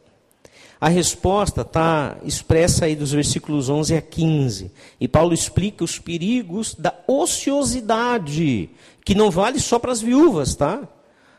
[0.81, 4.71] A resposta está expressa aí dos versículos 11 a 15.
[5.01, 8.71] E Paulo explica os perigos da ociosidade,
[9.05, 10.87] que não vale só para as viúvas, tá?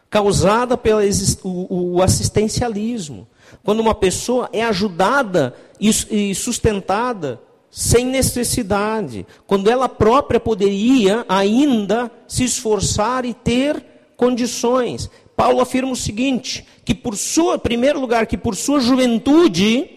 [0.10, 1.00] Causada pelo
[1.44, 3.28] o assistencialismo.
[3.64, 7.40] Quando uma pessoa é ajudada e sustentada
[7.72, 13.86] sem necessidade, quando ela própria poderia ainda se esforçar e ter
[14.18, 15.10] condições.
[15.40, 19.90] Paulo afirma o seguinte: que por sua, em primeiro lugar, que por sua juventude,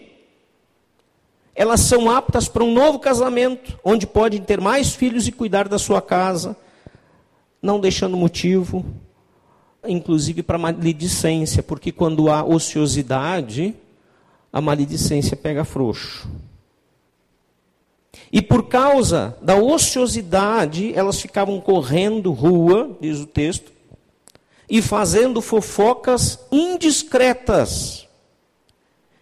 [1.53, 5.77] elas são aptas para um novo casamento, onde podem ter mais filhos e cuidar da
[5.77, 6.55] sua casa,
[7.61, 8.85] não deixando motivo,
[9.85, 13.75] inclusive para maledicência, porque quando há ociosidade,
[14.51, 16.25] a maledicência pega frouxo.
[18.31, 23.72] E por causa da ociosidade, elas ficavam correndo rua, diz o texto,
[24.73, 28.07] e fazendo fofocas indiscretas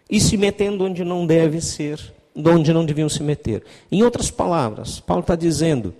[0.08, 2.00] e se metendo onde não deve ser,
[2.34, 3.62] onde não deviam se meter.
[3.90, 5.94] Em outras palavras, Paulo está dizendo: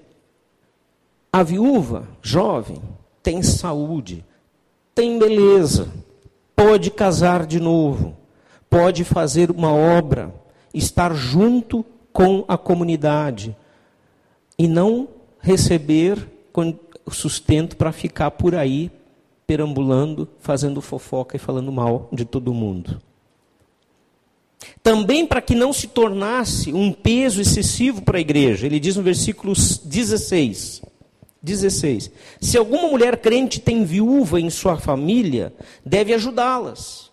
[1.31, 2.81] a viúva jovem
[3.23, 4.25] tem saúde,
[4.95, 5.93] tem beleza,
[6.57, 8.17] pode casar de novo,
[8.71, 10.35] pode fazer uma obra,
[10.73, 13.55] estar junto com a comunidade
[14.59, 15.09] e não
[15.41, 16.27] receber
[17.11, 18.91] sustento para ficar por aí
[19.53, 22.99] perambulando, fazendo fofoca e falando mal de todo mundo.
[24.83, 28.65] Também para que não se tornasse um peso excessivo para a igreja.
[28.65, 30.81] Ele diz no versículo 16:
[31.43, 32.11] 16.
[32.41, 35.53] Se alguma mulher crente tem viúva em sua família,
[35.85, 37.12] deve ajudá-las.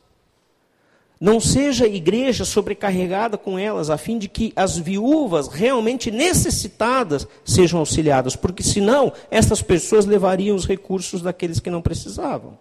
[1.19, 7.79] Não seja igreja sobrecarregada com elas, a fim de que as viúvas realmente necessitadas sejam
[7.79, 12.57] auxiliadas, porque senão essas pessoas levariam os recursos daqueles que não precisavam.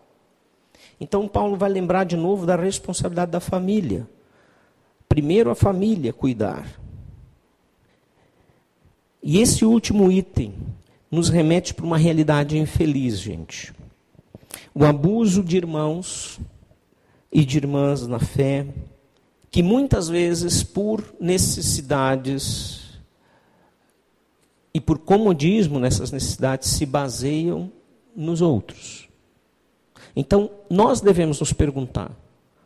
[1.01, 4.09] Então, Paulo vai lembrar de novo da responsabilidade da família.
[5.09, 6.67] Primeiro, a família cuidar.
[9.23, 10.55] E esse último item
[11.09, 13.73] nos remete para uma realidade infeliz, gente.
[14.75, 16.41] O abuso de irmãos
[17.33, 18.67] e de irmãs na fé,
[19.51, 23.01] que muitas vezes, por necessidades
[24.73, 27.71] e por comodismo nessas necessidades, se baseiam
[28.15, 29.09] nos outros.
[30.15, 32.11] Então, nós devemos nos perguntar: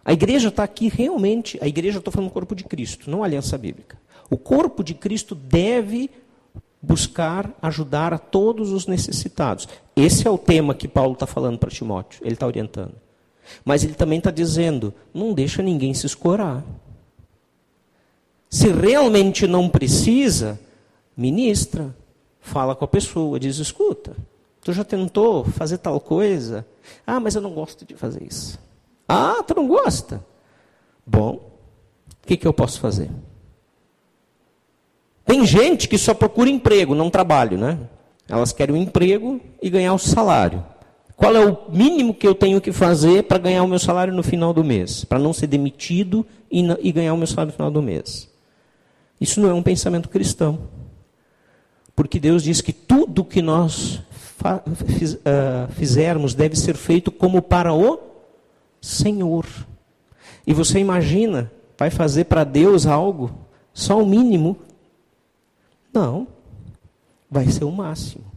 [0.05, 3.27] a igreja está aqui realmente, a igreja, estou falando do corpo de Cristo, não a
[3.27, 3.99] aliança bíblica.
[4.31, 6.11] O corpo de Cristo deve
[6.81, 9.69] buscar ajudar a todos os necessitados.
[9.95, 12.95] Esse é o tema que Paulo está falando para Timóteo, ele está orientando.
[13.65, 16.65] Mas ele também está dizendo: não deixa ninguém se escorar.
[18.49, 20.61] Se realmente não precisa,
[21.17, 21.95] ministra,
[22.41, 24.17] fala com a pessoa, diz: escuta,
[24.61, 26.67] tu já tentou fazer tal coisa?
[27.07, 28.59] Ah, mas eu não gosto de fazer isso.
[29.09, 30.25] Ah, tu não gosta?
[31.07, 31.35] Bom,
[32.23, 33.11] o que, que eu posso fazer?
[35.25, 37.79] Tem gente que só procura emprego, não trabalho, né?
[38.29, 40.65] Elas querem um emprego e ganhar o salário.
[41.23, 44.25] Qual é o mínimo que eu tenho que fazer para ganhar o meu salário no
[44.25, 45.05] final do mês?
[45.05, 48.29] Para não ser demitido e, e ganhar o meu salário no final do mês.
[49.21, 50.69] Isso não é um pensamento cristão.
[51.95, 54.03] Porque Deus diz que tudo que nós
[54.99, 58.01] fiz, uh, fizermos deve ser feito como para o
[58.81, 59.47] Senhor.
[60.45, 63.31] E você imagina, vai fazer para Deus algo,
[63.73, 64.57] só o mínimo?
[65.95, 66.27] Não.
[67.31, 68.32] Vai ser o máximo.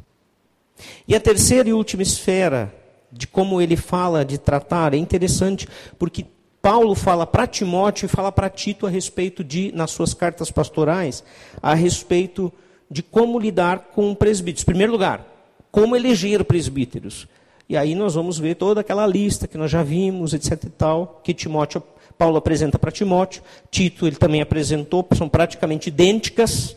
[1.07, 2.73] E a terceira e última esfera
[3.11, 6.25] de como ele fala de tratar é interessante, porque
[6.61, 11.23] Paulo fala para Timóteo e fala para Tito a respeito de, nas suas cartas pastorais,
[11.61, 12.51] a respeito
[12.89, 14.63] de como lidar com presbíteros.
[14.63, 15.25] Em primeiro lugar,
[15.71, 17.27] como eleger presbíteros.
[17.67, 21.21] E aí nós vamos ver toda aquela lista que nós já vimos, etc e tal,
[21.23, 21.83] que Timóteo,
[22.17, 26.75] Paulo apresenta para Timóteo, Tito ele também apresentou, são praticamente idênticas.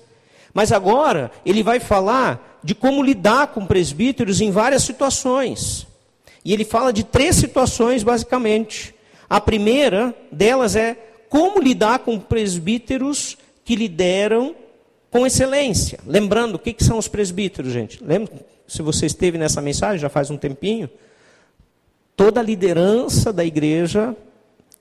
[0.58, 5.86] Mas agora ele vai falar de como lidar com presbíteros em várias situações.
[6.44, 8.92] E ele fala de três situações, basicamente.
[9.30, 10.96] A primeira delas é
[11.28, 14.52] como lidar com presbíteros que lideram
[15.12, 16.00] com excelência.
[16.04, 18.02] Lembrando, o que, que são os presbíteros, gente?
[18.02, 18.32] Lembra,
[18.66, 20.90] se você esteve nessa mensagem já faz um tempinho?
[22.16, 24.12] Toda a liderança da igreja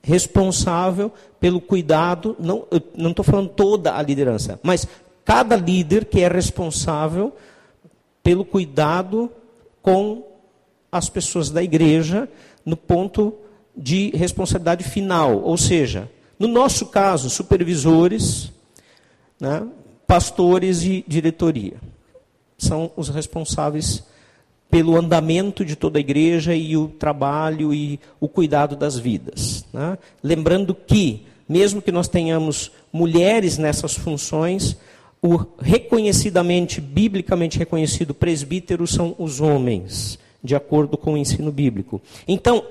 [0.02, 4.88] responsável pelo cuidado, não estou falando toda a liderança, mas
[5.28, 7.36] cada líder que é responsável
[8.22, 9.30] pelo cuidado
[9.82, 10.26] com
[10.90, 12.26] as pessoas da igreja
[12.64, 13.34] no ponto
[13.76, 18.50] de responsabilidade final, ou seja, no nosso caso, supervisores,
[19.38, 19.68] né,
[20.06, 21.76] pastores e diretoria.
[22.56, 24.02] São os responsáveis
[24.70, 29.62] pelo andamento de toda a igreja e o trabalho e o cuidado das vidas.
[29.74, 29.98] Né?
[30.22, 34.74] Lembrando que, mesmo que nós tenhamos mulheres nessas funções,
[35.22, 42.00] o reconhecidamente, biblicamente reconhecido presbítero são os homens, de acordo com o ensino bíblico.
[42.26, 42.64] Então,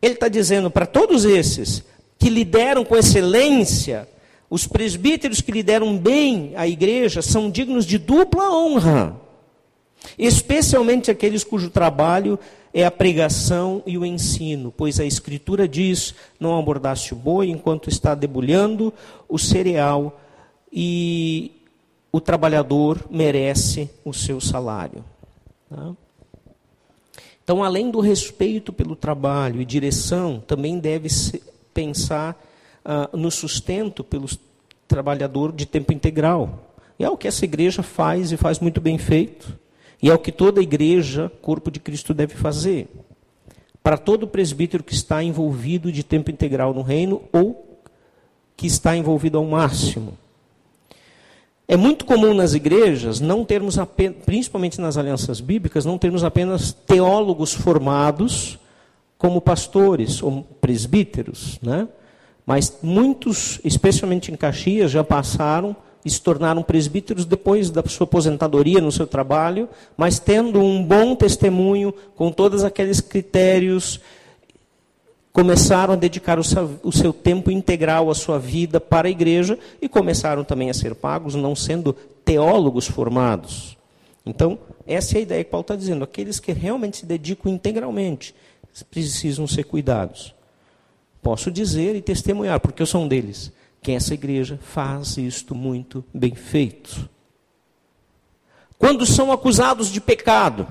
[0.00, 1.84] ele está dizendo para todos esses
[2.18, 4.08] que lideram com excelência,
[4.48, 9.16] os presbíteros que lideram bem a igreja são dignos de dupla honra,
[10.18, 12.38] especialmente aqueles cujo trabalho
[12.72, 17.88] é a pregação e o ensino, pois a Escritura diz: não abordaste o boi enquanto
[17.88, 18.92] está debulhando
[19.28, 20.18] o cereal
[20.72, 21.52] e
[22.12, 25.04] o trabalhador merece o seu salário.
[25.68, 25.92] Tá?
[27.42, 31.42] Então, além do respeito pelo trabalho e direção, também deve -se
[31.74, 32.40] pensar
[32.84, 34.26] uh, no sustento pelo
[34.86, 36.74] trabalhador de tempo integral.
[36.98, 39.58] E é o que essa igreja faz e faz muito bem feito.
[40.02, 42.88] E é o que toda igreja, corpo de Cristo, deve fazer.
[43.82, 47.80] Para todo presbítero que está envolvido de tempo integral no reino ou
[48.56, 50.16] que está envolvido ao máximo.
[51.70, 56.72] É muito comum nas igrejas não termos, apenas, principalmente nas alianças bíblicas, não termos apenas
[56.72, 58.58] teólogos formados
[59.16, 61.86] como pastores ou presbíteros, né?
[62.44, 68.80] Mas muitos, especialmente em Caxias, já passaram e se tornaram presbíteros depois da sua aposentadoria
[68.80, 74.00] no seu trabalho, mas tendo um bom testemunho com todos aqueles critérios
[75.32, 79.58] começaram a dedicar o seu, o seu, tempo integral à sua vida para a igreja
[79.80, 81.92] e começaram também a ser pagos, não sendo
[82.24, 83.76] teólogos formados.
[84.26, 86.04] Então, essa é a ideia que Paulo está dizendo.
[86.04, 88.34] Aqueles que realmente se dedicam integralmente
[88.90, 90.34] precisam ser cuidados.
[91.22, 93.52] Posso dizer e testemunhar, porque eu sou um deles,
[93.82, 97.08] que essa igreja faz isto muito bem feito.
[98.78, 100.66] Quando são acusados de pecado,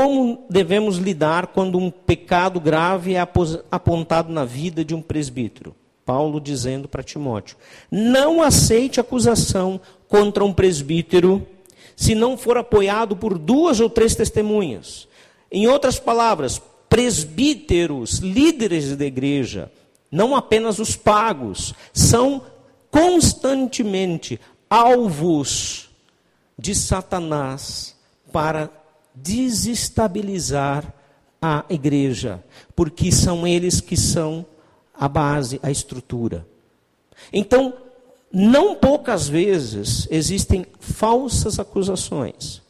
[0.00, 3.28] como devemos lidar quando um pecado grave é
[3.68, 5.74] apontado na vida de um presbítero?
[6.06, 7.56] Paulo dizendo para Timóteo:
[7.90, 11.44] não aceite acusação contra um presbítero
[11.96, 15.08] se não for apoiado por duas ou três testemunhas.
[15.50, 19.68] Em outras palavras, presbíteros, líderes da igreja,
[20.12, 22.42] não apenas os pagos, são
[22.88, 24.40] constantemente
[24.70, 25.90] alvos
[26.56, 27.96] de Satanás
[28.32, 28.77] para
[29.22, 30.94] desestabilizar
[31.40, 32.42] a igreja,
[32.74, 34.44] porque são eles que são
[34.94, 36.46] a base, a estrutura.
[37.32, 37.74] Então,
[38.32, 42.60] não poucas vezes existem falsas acusações.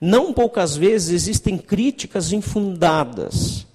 [0.00, 3.66] Não poucas vezes existem críticas infundadas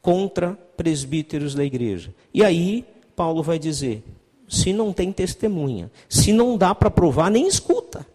[0.00, 2.14] contra presbíteros da igreja.
[2.32, 2.84] E aí,
[3.14, 4.02] Paulo vai dizer:
[4.48, 8.06] se não tem testemunha, se não dá para provar, nem escuta.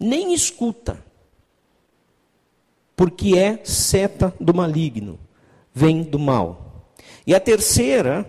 [0.00, 1.04] Nem escuta.
[2.96, 5.18] Porque é seta do maligno,
[5.72, 6.88] vem do mal.
[7.26, 8.24] E a terceira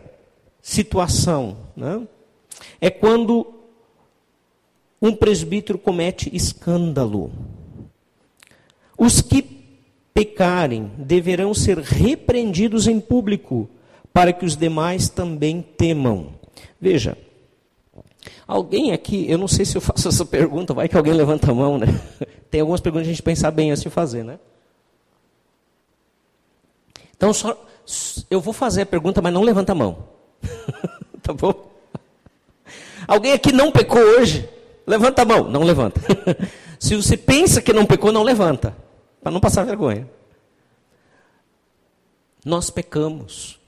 [0.61, 2.05] situação né,
[2.81, 3.53] é quando
[5.01, 7.31] um presbítero comete escândalo.
[8.97, 9.57] Os que
[10.13, 13.69] pecarem deverão ser repreendidos em público,
[14.11, 16.33] para que os demais também temam.
[16.81, 17.15] Veja,
[18.47, 21.53] alguém aqui, eu não sei se eu faço essa pergunta, vai que alguém levanta a
[21.53, 21.85] mão, né?
[22.49, 24.39] Tem algumas perguntas que a gente pensar bem antes de fazer, né?
[27.17, 27.57] Então, só,
[28.29, 30.05] eu vou fazer a pergunta, mas não levanta a mão.
[31.21, 31.71] tá bom?
[33.07, 34.47] Alguém aqui não pecou hoje?
[34.85, 35.49] Levanta a mão.
[35.49, 35.99] Não levanta.
[36.79, 38.75] Se você pensa que não pecou, não levanta.
[39.21, 40.07] Para não passar vergonha.
[42.45, 43.59] Nós pecamos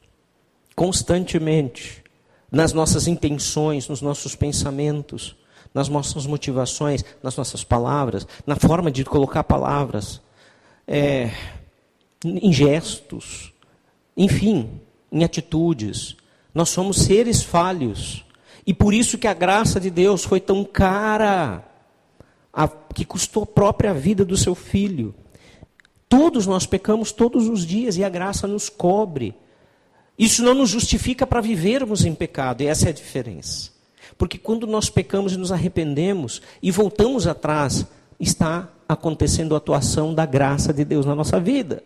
[0.76, 2.04] constantemente
[2.52, 5.36] nas nossas intenções, nos nossos pensamentos,
[5.74, 10.22] nas nossas motivações, nas nossas palavras, na forma de colocar palavras,
[10.88, 11.32] é,
[12.24, 13.53] em gestos,
[14.15, 14.70] enfim,
[15.11, 16.15] em atitudes.
[16.53, 18.26] Nós somos seres falhos.
[18.65, 21.63] E por isso que a graça de Deus foi tão cara,
[22.53, 25.15] a, que custou a própria vida do seu filho.
[26.07, 29.36] Todos nós pecamos todos os dias e a graça nos cobre.
[30.17, 33.72] Isso não nos justifica para vivermos em pecado, e essa é a diferença.
[34.17, 37.86] Porque quando nós pecamos e nos arrependemos e voltamos atrás,
[38.20, 41.82] está acontecendo a atuação da graça de Deus na nossa vida.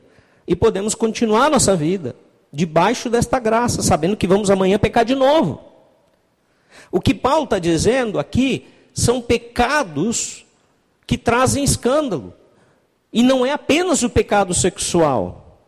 [0.47, 2.15] E podemos continuar nossa vida
[2.51, 5.61] debaixo desta graça, sabendo que vamos amanhã pecar de novo.
[6.91, 10.45] O que Paulo está dizendo aqui são pecados
[11.07, 12.33] que trazem escândalo.
[13.11, 15.59] E não é apenas o pecado sexual.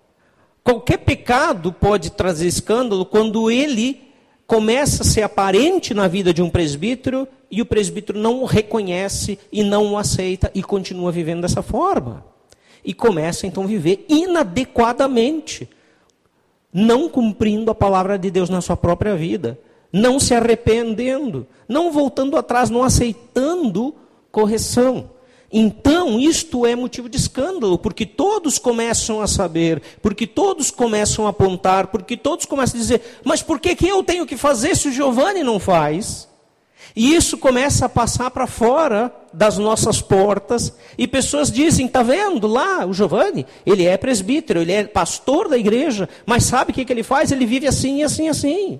[0.64, 4.02] Qualquer pecado pode trazer escândalo quando ele
[4.48, 9.40] começa a ser aparente na vida de um presbítero e o presbítero não o reconhece
[9.52, 12.26] e não o aceita e continua vivendo dessa forma.
[12.86, 15.68] E começa então a viver inadequadamente,
[16.72, 19.60] não cumprindo a palavra de Deus na sua própria vida
[19.96, 23.96] não se arrependendo, não voltando atrás, não aceitando
[24.30, 25.10] correção.
[25.50, 31.30] Então, isto é motivo de escândalo, porque todos começam a saber, porque todos começam a
[31.30, 34.90] apontar, porque todos começam a dizer: mas por que, que eu tenho que fazer se
[34.90, 36.28] o Giovanni não faz?
[36.96, 42.48] E isso começa a passar para fora das nossas portas, e pessoas dizem: está vendo
[42.48, 46.86] lá, o Giovanni, ele é presbítero, ele é pastor da igreja, mas sabe o que,
[46.86, 47.32] que ele faz?
[47.32, 48.80] Ele vive assim, assim, assim.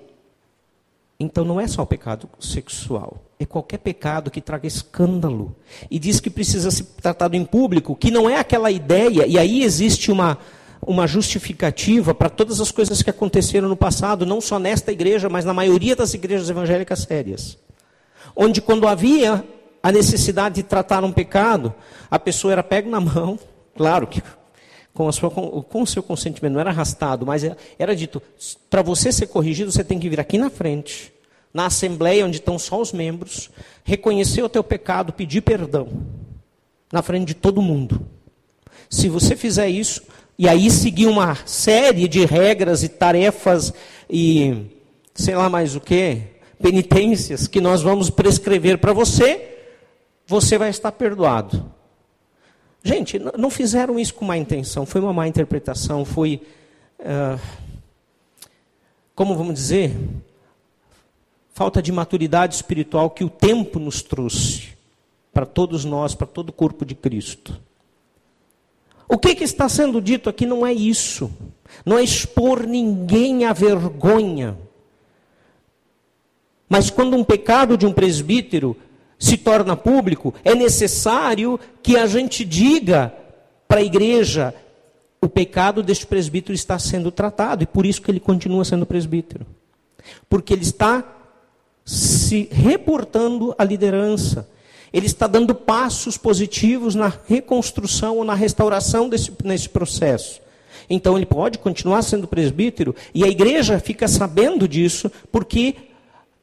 [1.20, 5.54] Então não é só o pecado sexual, é qualquer pecado que traga escândalo.
[5.90, 9.62] E diz que precisa ser tratado em público, que não é aquela ideia, e aí
[9.62, 10.38] existe uma,
[10.80, 15.44] uma justificativa para todas as coisas que aconteceram no passado, não só nesta igreja, mas
[15.44, 17.58] na maioria das igrejas evangélicas sérias.
[18.36, 19.42] Onde quando havia
[19.82, 21.74] a necessidade de tratar um pecado,
[22.10, 23.38] a pessoa era pega na mão,
[23.74, 24.22] claro que
[24.92, 28.20] com, sua, com, o seu consentimento, não era arrastado, mas era, era dito:
[28.68, 31.12] para você ser corrigido, você tem que vir aqui na frente,
[31.52, 33.50] na assembleia onde estão só os membros,
[33.84, 35.88] reconhecer o teu pecado, pedir perdão,
[36.92, 38.06] na frente de todo mundo.
[38.88, 40.02] Se você fizer isso,
[40.38, 43.72] e aí seguir uma série de regras e tarefas
[44.08, 44.66] e
[45.14, 46.22] sei lá mais o que,
[46.60, 49.58] penitências que nós vamos prescrever para você,
[50.26, 51.72] você vai estar perdoado.
[52.82, 56.40] Gente, não fizeram isso com má intenção, foi uma má interpretação, foi.
[57.00, 57.40] Uh,
[59.14, 59.92] como vamos dizer?
[61.52, 64.76] Falta de maturidade espiritual que o tempo nos trouxe
[65.32, 67.60] para todos nós, para todo o corpo de Cristo.
[69.08, 71.30] O que, que está sendo dito aqui não é isso.
[71.84, 74.56] Não é expor ninguém à vergonha.
[76.68, 78.76] Mas quando um pecado de um presbítero
[79.18, 83.12] se torna público, é necessário que a gente diga
[83.68, 84.54] para a igreja:
[85.20, 89.46] o pecado deste presbítero está sendo tratado, e por isso que ele continua sendo presbítero.
[90.28, 91.04] Porque ele está
[91.84, 94.48] se reportando à liderança,
[94.92, 100.40] ele está dando passos positivos na reconstrução ou na restauração desse, nesse processo.
[100.88, 105.74] Então ele pode continuar sendo presbítero, e a igreja fica sabendo disso, porque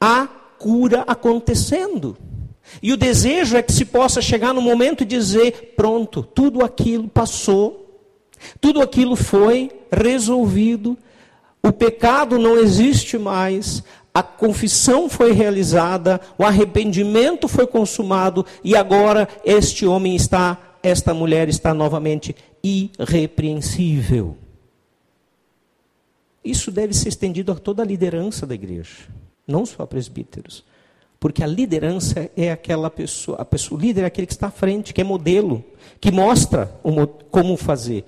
[0.04, 0.28] há
[0.58, 2.16] cura acontecendo.
[2.82, 7.08] E o desejo é que se possa chegar no momento e dizer: pronto, tudo aquilo
[7.08, 8.00] passou,
[8.60, 10.96] tudo aquilo foi resolvido,
[11.62, 13.82] o pecado não existe mais,
[14.12, 21.48] a confissão foi realizada, o arrependimento foi consumado e agora este homem está, esta mulher
[21.48, 24.36] está novamente irrepreensível.
[26.44, 29.08] Isso deve ser estendido a toda a liderança da igreja,
[29.46, 30.64] não só presbíteros.
[31.18, 34.50] Porque a liderança é aquela pessoa, a pessoa, o líder é aquele que está à
[34.50, 35.64] frente, que é modelo,
[36.00, 36.66] que mostra
[37.30, 38.04] como fazer.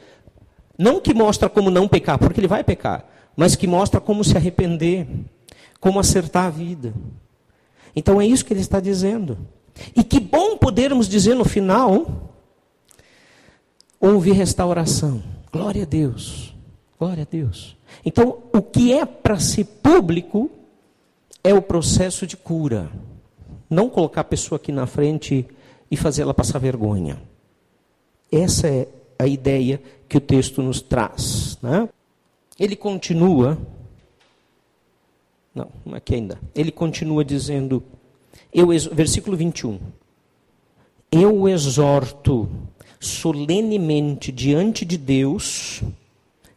[0.77, 4.37] Não que mostra como não pecar, porque ele vai pecar, mas que mostra como se
[4.37, 5.07] arrepender,
[5.81, 6.93] como acertar a vida.
[7.95, 9.39] Então é isso que ele está dizendo.
[9.95, 12.35] E que bom podermos dizer no final:
[13.99, 15.23] houve restauração.
[15.51, 16.55] Glória a Deus.
[16.99, 17.77] Glória a Deus.
[18.05, 20.51] Então, o que é para ser público
[21.47, 22.91] é o processo de cura.
[23.71, 25.47] Não colocar a pessoa aqui na frente
[25.89, 27.23] e fazer ela passar vergonha.
[28.33, 31.57] Essa é a ideia que o texto nos traz.
[31.63, 31.89] Né?
[32.59, 33.57] Ele continua.
[35.55, 36.41] Não, aqui é ainda.
[36.53, 37.81] Ele continua dizendo,
[38.53, 39.79] eu, versículo 21.
[41.13, 42.49] Eu exorto
[42.99, 45.81] solenemente diante de Deus,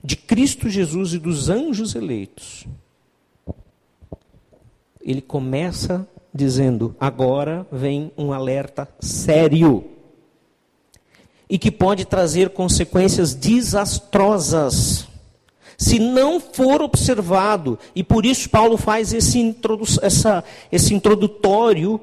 [0.03, 2.65] de Cristo Jesus e dos anjos eleitos,
[5.01, 9.83] ele começa dizendo: agora vem um alerta sério
[11.49, 15.07] e que pode trazer consequências desastrosas
[15.79, 17.79] se não for observado.
[17.95, 21.99] E por isso Paulo faz esse, introdu essa, esse introdutório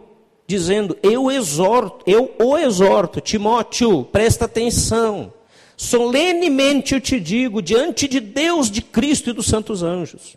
[0.47, 5.32] dizendo: Eu exorto, eu o exorto, Timóteo, presta atenção.
[5.76, 10.34] Solenemente eu te digo, diante de Deus, de Cristo e dos santos anjos.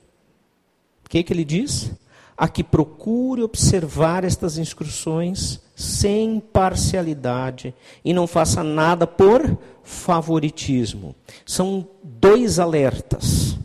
[1.05, 1.91] O que, que ele diz?
[2.39, 11.13] A que procure observar estas instruções sem parcialidade e não faça nada por favoritismo.
[11.45, 13.57] São dois alertas,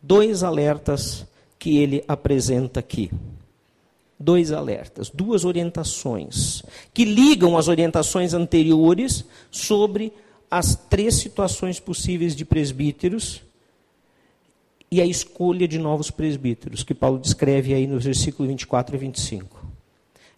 [0.00, 1.26] dois alertas
[1.58, 3.10] que ele apresenta aqui.
[4.20, 6.62] Dois alertas, duas orientações,
[6.94, 10.12] que ligam as orientações anteriores sobre
[10.48, 13.42] as três situações possíveis de presbíteros
[14.92, 19.66] e a escolha de novos presbíteros, que Paulo descreve aí nos versículos 24 e 25.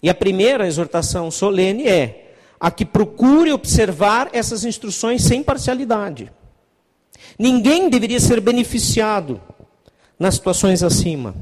[0.00, 6.30] E a primeira exortação solene é a que procure observar essas instruções sem parcialidade.
[7.36, 9.40] Ninguém deveria ser beneficiado
[10.16, 11.34] nas situações acima.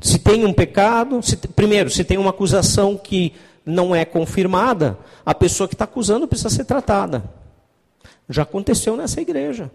[0.00, 3.32] Se tem um pecado, se, primeiro, se tem uma acusação que
[3.66, 7.24] não é confirmada, a pessoa que está acusando precisa ser tratada.
[8.28, 9.68] Já aconteceu nessa igreja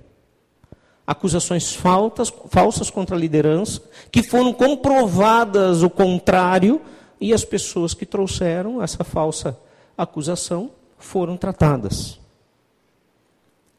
[1.07, 3.81] acusações faltas, falsas contra a liderança,
[4.11, 6.81] que foram comprovadas o contrário,
[7.19, 9.57] e as pessoas que trouxeram essa falsa
[9.97, 12.19] acusação foram tratadas.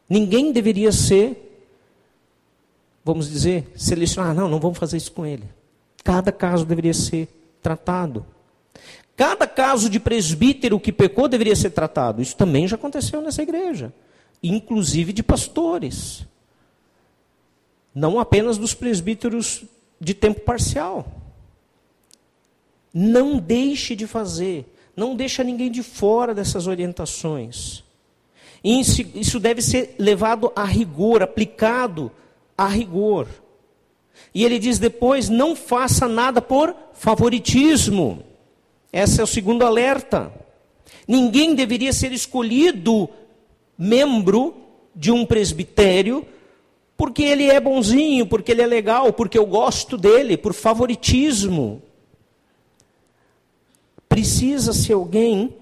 [0.09, 1.61] Ninguém deveria ser,
[3.05, 5.45] vamos dizer, selecionar, não, não vamos fazer isso com ele.
[6.03, 7.29] Cada caso deveria ser
[7.63, 8.25] tratado.
[9.15, 12.23] Cada caso de presbítero que pecou deveria ser tratado.
[12.23, 13.93] Isso também já aconteceu nessa igreja,
[14.43, 16.27] inclusive de pastores
[17.99, 19.65] não apenas dos presbíteros
[20.01, 21.05] de tempo parcial.
[22.95, 27.83] Não deixe de fazer, não deixa ninguém de fora dessas orientações.
[28.63, 32.11] Isso deve ser levado a rigor, aplicado
[32.57, 33.27] a rigor.
[34.33, 38.23] E ele diz depois: não faça nada por favoritismo.
[38.93, 40.33] Esse é o segundo alerta.
[41.07, 43.09] Ninguém deveria ser escolhido
[43.77, 44.55] membro
[44.95, 46.27] de um presbitério
[46.99, 51.81] porque ele é bonzinho, porque ele é legal, porque eu gosto dele, por favoritismo.
[54.09, 55.55] Precisa ser alguém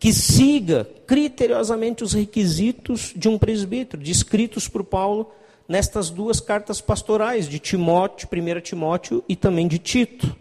[0.00, 5.30] que siga criteriosamente os requisitos de um presbítero, descritos por Paulo
[5.68, 10.36] nestas duas cartas pastorais, de Timóteo, 1 Timóteo e também de Tito.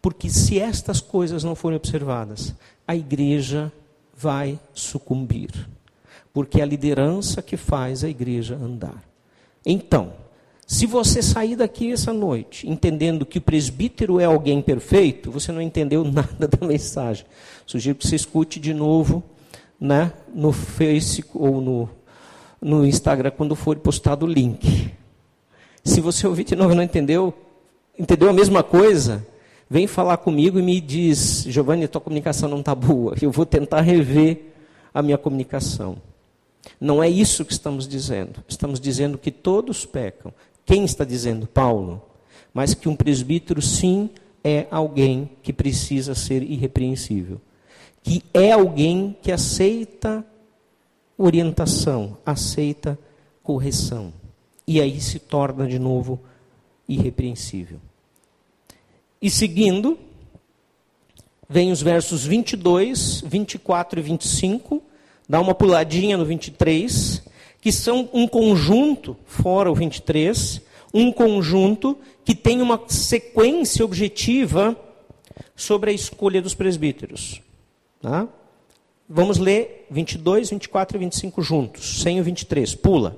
[0.00, 2.54] Porque se estas coisas não forem observadas,
[2.88, 3.70] a igreja
[4.16, 5.50] vai sucumbir,
[6.36, 9.02] porque é a liderança que faz a igreja andar.
[9.64, 10.12] Então,
[10.66, 15.62] se você sair daqui essa noite entendendo que o presbítero é alguém perfeito, você não
[15.62, 17.24] entendeu nada da mensagem.
[17.64, 19.22] Sugiro que você escute de novo
[19.80, 21.88] né, no Facebook ou no,
[22.60, 24.92] no Instagram quando for postado o link.
[25.82, 27.32] Se você ouvir de novo e não entendeu,
[27.98, 29.26] entendeu a mesma coisa,
[29.70, 33.14] vem falar comigo e me diz, Giovanni, tua comunicação não está boa.
[33.22, 34.52] Eu vou tentar rever
[34.92, 35.96] a minha comunicação.
[36.80, 38.42] Não é isso que estamos dizendo.
[38.48, 40.32] Estamos dizendo que todos pecam.
[40.64, 41.46] Quem está dizendo?
[41.46, 42.02] Paulo.
[42.52, 44.10] Mas que um presbítero, sim,
[44.42, 47.40] é alguém que precisa ser irrepreensível.
[48.02, 50.24] Que é alguém que aceita
[51.18, 52.98] orientação, aceita
[53.42, 54.12] correção.
[54.66, 56.20] E aí se torna de novo
[56.88, 57.78] irrepreensível.
[59.20, 59.98] E seguindo,
[61.48, 64.82] vem os versos 22, 24 e 25,
[65.28, 67.22] dá uma puladinha no 23
[67.60, 70.62] que são um conjunto, fora o 23,
[70.94, 74.76] um conjunto que tem uma sequência objetiva
[75.56, 77.40] sobre a escolha dos presbíteros.
[78.00, 78.28] Tá?
[79.08, 82.74] Vamos ler 22, 24 e 25 juntos, sem o 23.
[82.76, 83.16] Pula.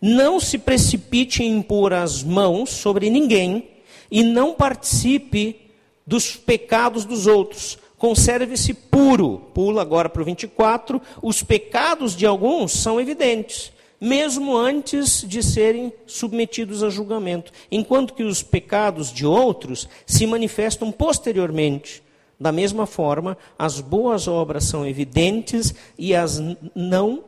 [0.00, 3.68] Não se precipite em impor as mãos sobre ninguém
[4.10, 5.60] e não participe
[6.06, 7.78] dos pecados dos outros.
[7.98, 9.42] Conserve-se puro.
[9.52, 11.02] Pula agora para o 24.
[11.20, 18.22] Os pecados de alguns são evidentes mesmo antes de serem submetidos a julgamento, enquanto que
[18.22, 22.02] os pecados de outros se manifestam posteriormente.
[22.38, 26.40] Da mesma forma, as boas obras são evidentes e as
[26.74, 27.24] não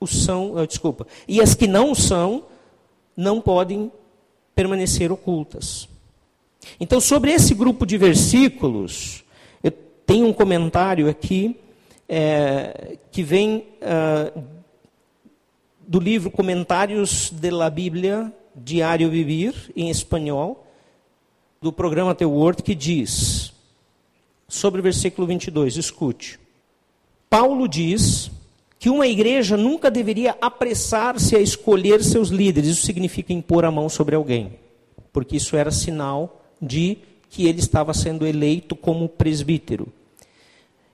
[0.00, 2.44] o são, oh, desculpa, e as que não são
[3.16, 3.92] não podem
[4.54, 5.88] permanecer ocultas.
[6.80, 9.23] Então, sobre esse grupo de versículos,
[10.06, 11.56] tenho um comentário aqui
[12.08, 14.42] é, que vem uh,
[15.86, 20.66] do livro Comentários de la Bíblia, Diário Vivir, em espanhol,
[21.60, 23.52] do programa The Word, que diz,
[24.46, 26.38] sobre o versículo 22, escute.
[27.28, 28.30] Paulo diz
[28.78, 33.88] que uma igreja nunca deveria apressar-se a escolher seus líderes, isso significa impor a mão
[33.88, 34.58] sobre alguém,
[35.12, 36.98] porque isso era sinal de
[37.34, 39.92] que ele estava sendo eleito como presbítero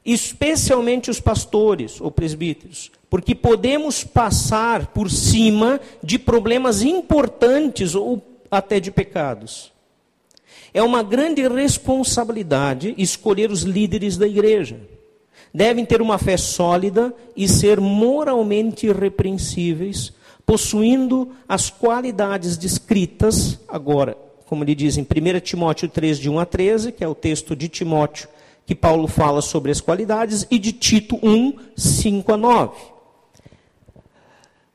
[0.04, 8.80] especialmente os pastores ou presbíteros, porque podemos passar por cima de problemas importantes ou até
[8.80, 9.72] de pecados.
[10.72, 14.80] É uma grande responsabilidade escolher os líderes da igreja.
[15.52, 20.12] Devem ter uma fé sólida e ser moralmente irrepreensíveis,
[20.46, 24.16] possuindo as qualidades descritas, agora,
[24.50, 27.54] como ele diz em 1 Timóteo 3, de 1 a 13, que é o texto
[27.54, 28.28] de Timóteo
[28.66, 32.76] que Paulo fala sobre as qualidades, e de Tito 1, 5 a 9.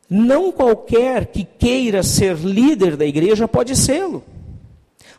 [0.09, 4.23] Não qualquer que queira ser líder da igreja pode sê-lo.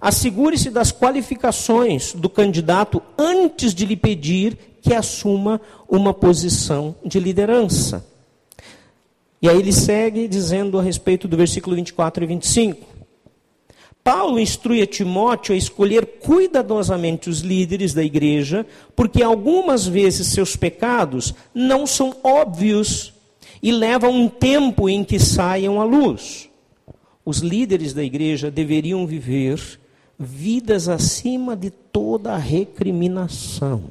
[0.00, 8.06] Assegure-se das qualificações do candidato antes de lhe pedir que assuma uma posição de liderança.
[9.42, 12.95] E aí ele segue dizendo a respeito do versículo 24 e 25.
[14.06, 20.54] Paulo instrui a Timóteo a escolher cuidadosamente os líderes da igreja, porque algumas vezes seus
[20.54, 23.12] pecados não são óbvios
[23.60, 26.48] e levam um tempo em que saiam à luz.
[27.24, 29.60] Os líderes da igreja deveriam viver
[30.16, 33.90] vidas acima de toda recriminação.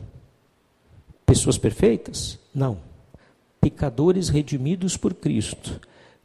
[1.26, 2.40] Pessoas perfeitas?
[2.54, 2.78] Não.
[3.60, 5.78] Pecadores redimidos por Cristo,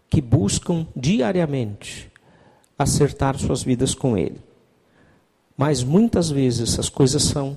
[0.08, 2.09] que buscam diariamente
[2.82, 4.40] acertar suas vidas com Ele.
[5.56, 7.56] Mas muitas vezes as coisas são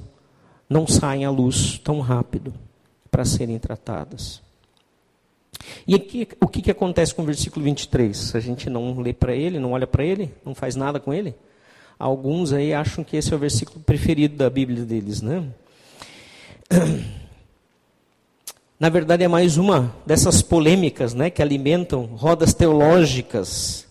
[0.70, 2.54] não saem à luz tão rápido
[3.12, 4.42] para serem tratadas.
[5.88, 8.36] E aqui, o que, que acontece com o versículo 23?
[8.36, 11.36] A gente não lê para ele, não olha para ele, não faz nada com ele?
[11.98, 15.44] Alguns aí acham que esse é o versículo preferido da Bíblia deles, né?
[18.80, 23.88] Na verdade, é mais uma dessas polêmicas né, que alimentam rodas teológicas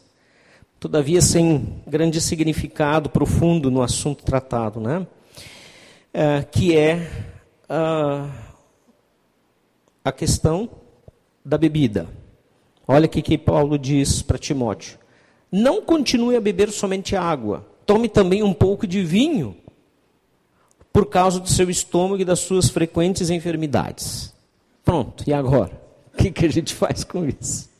[0.82, 5.06] todavia sem grande significado profundo no assunto tratado, né?
[6.12, 7.08] É, que é
[7.68, 8.28] a,
[10.04, 10.68] a questão
[11.44, 12.08] da bebida.
[12.86, 14.98] Olha o que Paulo diz para Timóteo:
[15.52, 19.56] não continue a beber somente água, tome também um pouco de vinho,
[20.92, 24.34] por causa do seu estômago e das suas frequentes enfermidades.
[24.84, 25.80] Pronto, e agora?
[26.12, 27.71] O que, que a gente faz com isso?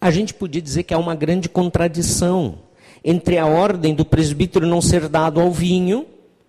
[0.00, 2.58] A gente podia dizer que há uma grande contradição
[3.04, 6.06] entre a ordem do presbítero não ser dado ao vinho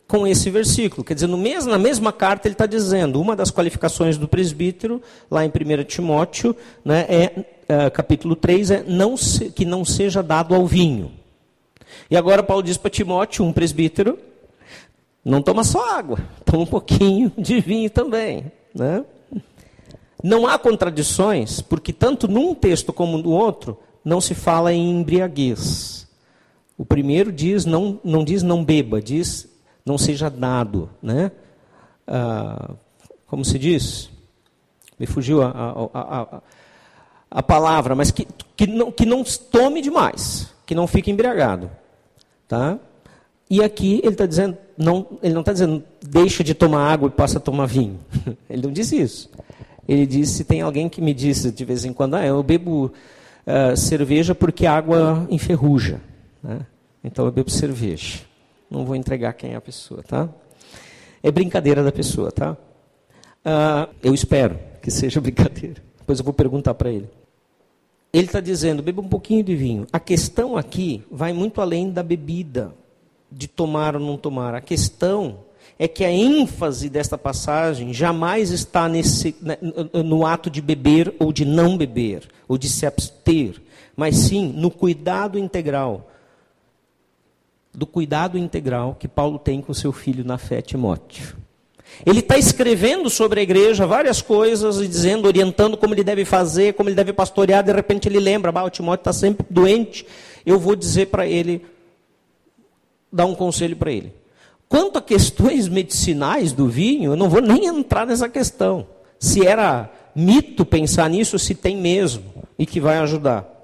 [0.08, 1.04] com esse versículo.
[1.04, 5.46] Quer dizer, mesmo, na mesma carta ele está dizendo, uma das qualificações do presbítero, lá
[5.46, 10.56] em 1 Timóteo, né, é, é, capítulo 3, é não se, que não seja dado
[10.56, 11.12] ao vinho.
[12.10, 14.18] E agora Paulo diz para Timóteo, um presbítero,
[15.24, 18.52] não toma só água, toma um pouquinho de vinho também.
[18.74, 19.04] Né?
[20.24, 26.08] Não há contradições, porque tanto num texto como no outro, não se fala em embriaguez.
[26.78, 29.48] O primeiro diz não, não diz não beba, diz
[29.86, 31.32] não seja dado, né?
[32.06, 32.72] Ah,
[33.26, 34.10] como se diz?
[35.00, 36.42] Me fugiu a, a, a,
[37.32, 41.70] a palavra, mas que, que, não, que não tome demais, que não fique embriagado,
[42.48, 42.80] tá?
[43.50, 47.12] E aqui ele está dizendo, não, ele não está dizendo deixa de tomar água e
[47.12, 48.00] passa a tomar vinho.
[48.50, 49.30] ele não disse isso.
[49.88, 52.92] Ele disse, tem alguém que me disse de vez em quando, ah, eu bebo
[53.46, 56.02] uh, cerveja porque a água enferruja.
[56.44, 56.60] Né?
[57.04, 58.20] Então eu bebo cerveja.
[58.70, 60.28] Não vou entregar quem é a pessoa, tá?
[61.24, 62.52] É brincadeira da pessoa, tá?
[63.46, 65.82] Uh, eu espero que seja brincadeira.
[65.98, 67.10] Depois eu vou perguntar para ele.
[68.12, 69.88] Ele está dizendo, beba um pouquinho de vinho.
[69.92, 72.74] A questão aqui vai muito além da bebida,
[73.32, 74.54] de tomar ou não tomar.
[74.54, 75.40] A questão
[75.80, 79.58] é que a ênfase desta passagem jamais está nesse, né,
[80.04, 83.62] no ato de beber ou de não beber, ou de se abster,
[83.96, 86.10] mas sim no cuidado integral
[87.78, 91.38] do cuidado integral que Paulo tem com seu filho na fé, Timóteo.
[92.04, 96.74] Ele está escrevendo sobre a igreja várias coisas e dizendo, orientando como ele deve fazer,
[96.74, 97.64] como ele deve pastorear.
[97.64, 100.08] De repente ele lembra, o Timóteo está sempre doente.
[100.44, 101.64] Eu vou dizer para ele,
[103.14, 104.12] dar um conselho para ele.
[104.70, 108.86] Quanto a questões medicinais do vinho, eu não vou nem entrar nessa questão.
[109.20, 112.24] Se era mito pensar nisso, se tem mesmo
[112.60, 113.58] e que vai ajudar.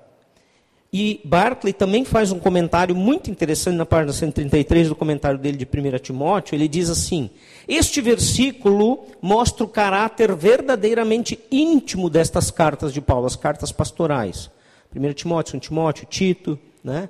[0.96, 5.66] E Barclay também faz um comentário muito interessante na página 133 do comentário dele de
[5.66, 6.54] 1 Timóteo.
[6.54, 7.32] Ele diz assim:
[7.68, 14.52] Este versículo mostra o caráter verdadeiramente íntimo destas cartas de Paulo, as cartas pastorais.
[14.96, 16.60] 1 Timóteo, 2 Timóteo, Tito.
[16.84, 17.10] Né?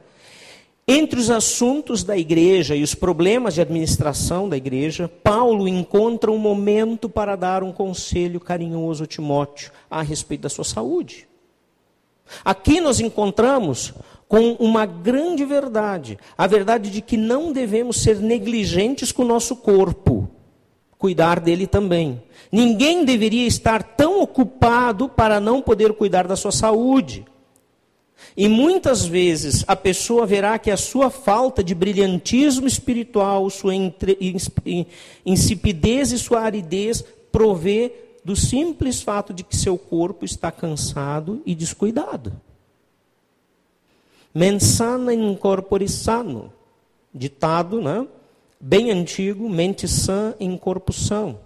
[0.86, 6.38] Entre os assuntos da igreja e os problemas de administração da igreja, Paulo encontra um
[6.38, 11.26] momento para dar um conselho carinhoso a Timóteo a respeito da sua saúde.
[12.44, 13.94] Aqui nós encontramos
[14.28, 19.56] com uma grande verdade, a verdade de que não devemos ser negligentes com o nosso
[19.56, 20.30] corpo,
[20.98, 22.22] cuidar dele também.
[22.52, 27.26] Ninguém deveria estar tão ocupado para não poder cuidar da sua saúde.
[28.36, 33.74] E muitas vezes a pessoa verá que a sua falta de brilhantismo espiritual, sua
[35.26, 37.92] insipidez e sua aridez provê
[38.24, 42.34] do simples fato de que seu corpo está cansado e descuidado.
[44.34, 46.52] Mensana in corpore sano,
[47.14, 48.08] ditado, né?
[48.60, 51.38] bem antigo, mente sã em corpo são.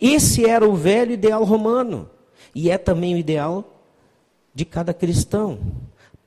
[0.00, 2.10] Esse era o velho ideal romano
[2.52, 3.71] e é também o ideal
[4.54, 5.58] de cada cristão.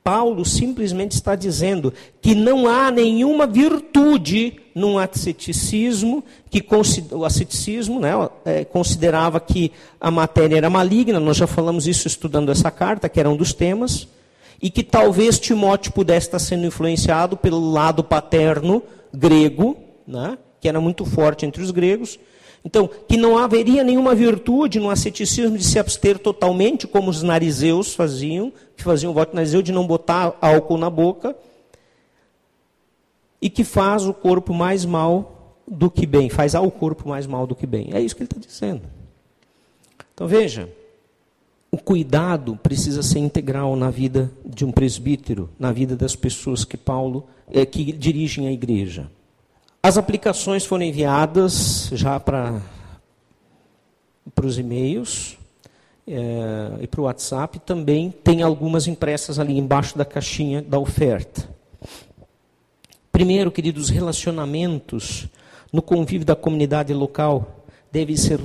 [0.05, 6.63] Paulo simplesmente está dizendo que não há nenhuma virtude num asceticismo, que
[7.11, 8.11] o asceticismo né,
[8.45, 13.19] é, considerava que a matéria era maligna, nós já falamos isso estudando essa carta, que
[13.19, 14.07] era um dos temas,
[14.61, 19.76] e que talvez Timóteo pudesse estar sendo influenciado pelo lado paterno grego,
[20.07, 22.19] né, que era muito forte entre os gregos,
[22.66, 27.93] então, que não haveria nenhuma virtude no asceticismo de se abster totalmente, como os narizeus
[27.93, 31.36] faziam, que faziam o voto narizeu de não botar álcool na boca,
[33.39, 37.45] e que faz o corpo mais mal do que bem, faz ao corpo mais mal
[37.45, 37.89] do que bem.
[37.93, 38.82] É isso que ele está dizendo.
[40.16, 40.68] Então veja,
[41.70, 46.78] o cuidado precisa ser integral na vida de um presbítero, na vida das pessoas que
[46.78, 49.11] Paulo é, que dirigem a igreja.
[49.86, 52.60] As aplicações foram enviadas já para
[54.44, 55.38] os e-mails
[56.08, 57.60] é, e para o WhatsApp.
[57.60, 61.48] Também tem algumas impressas ali embaixo da caixinha da oferta.
[63.12, 65.28] Primeiro, queridos, relacionamentos
[65.72, 68.40] no convívio da comunidade local devem ser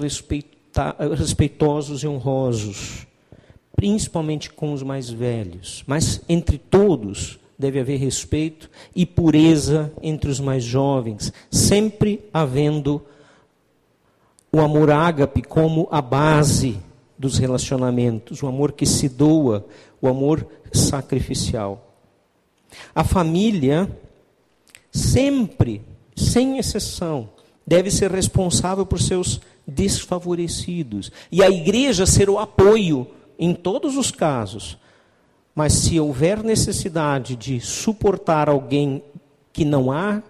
[1.16, 3.06] respeitosos e honrosos,
[3.74, 10.40] principalmente com os mais velhos, mas entre todos deve haver respeito e pureza entre os
[10.40, 13.02] mais jovens, sempre havendo
[14.50, 16.78] o amor ágape como a base
[17.18, 19.66] dos relacionamentos, o amor que se doa,
[20.00, 21.94] o amor sacrificial.
[22.94, 23.94] A família
[24.90, 25.82] sempre,
[26.16, 27.28] sem exceção,
[27.66, 33.06] deve ser responsável por seus desfavorecidos e a igreja ser o apoio
[33.38, 34.78] em todos os casos
[35.54, 39.02] mas se houver necessidade de suportar alguém
[39.52, 40.22] que não há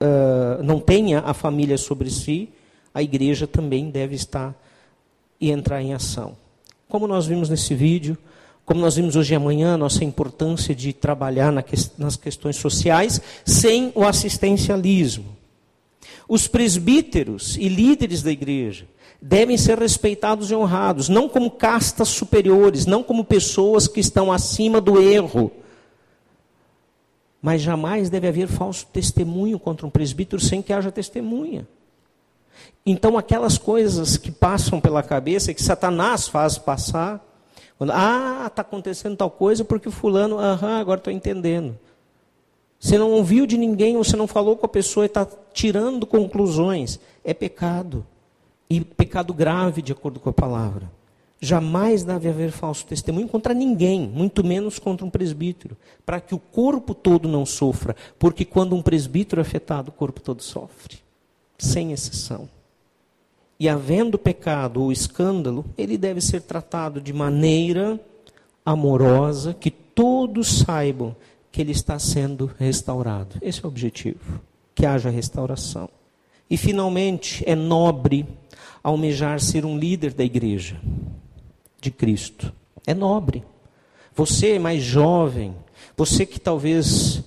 [0.00, 2.48] uh, não tenha a família sobre si,
[2.92, 4.54] a igreja também deve estar
[5.40, 6.36] e entrar em ação.
[6.88, 8.16] Como nós vimos nesse vídeo,
[8.64, 11.52] como nós vimos hoje e amanhã, nossa importância de trabalhar
[11.98, 15.36] nas questões sociais sem o assistencialismo.
[16.28, 18.86] Os presbíteros e líderes da igreja
[19.20, 24.80] devem ser respeitados e honrados, não como castas superiores, não como pessoas que estão acima
[24.80, 25.50] do erro.
[27.40, 31.66] Mas jamais deve haver falso testemunho contra um presbítero sem que haja testemunha.
[32.84, 37.24] Então, aquelas coisas que passam pela cabeça, que Satanás faz passar,
[37.76, 41.78] quando, ah, está acontecendo tal coisa porque fulano, aham, agora estou entendendo.
[42.78, 47.00] Você não ouviu de ninguém, você não falou com a pessoa e está tirando conclusões.
[47.24, 48.06] É pecado.
[48.68, 50.90] E pecado grave, de acordo com a palavra.
[51.40, 56.38] Jamais deve haver falso testemunho contra ninguém, muito menos contra um presbítero, para que o
[56.38, 60.98] corpo todo não sofra, porque quando um presbítero é afetado, o corpo todo sofre,
[61.58, 62.48] sem exceção.
[63.60, 68.00] E havendo pecado ou escândalo, ele deve ser tratado de maneira
[68.64, 71.14] amorosa, que todos saibam
[71.52, 73.36] que ele está sendo restaurado.
[73.40, 74.40] Esse é o objetivo,
[74.74, 75.88] que haja restauração.
[76.50, 78.26] E finalmente, é nobre
[78.86, 80.80] almejar ser um líder da igreja
[81.80, 82.52] de Cristo.
[82.86, 83.42] É nobre.
[84.14, 85.56] Você é mais jovem,
[85.96, 87.20] você que talvez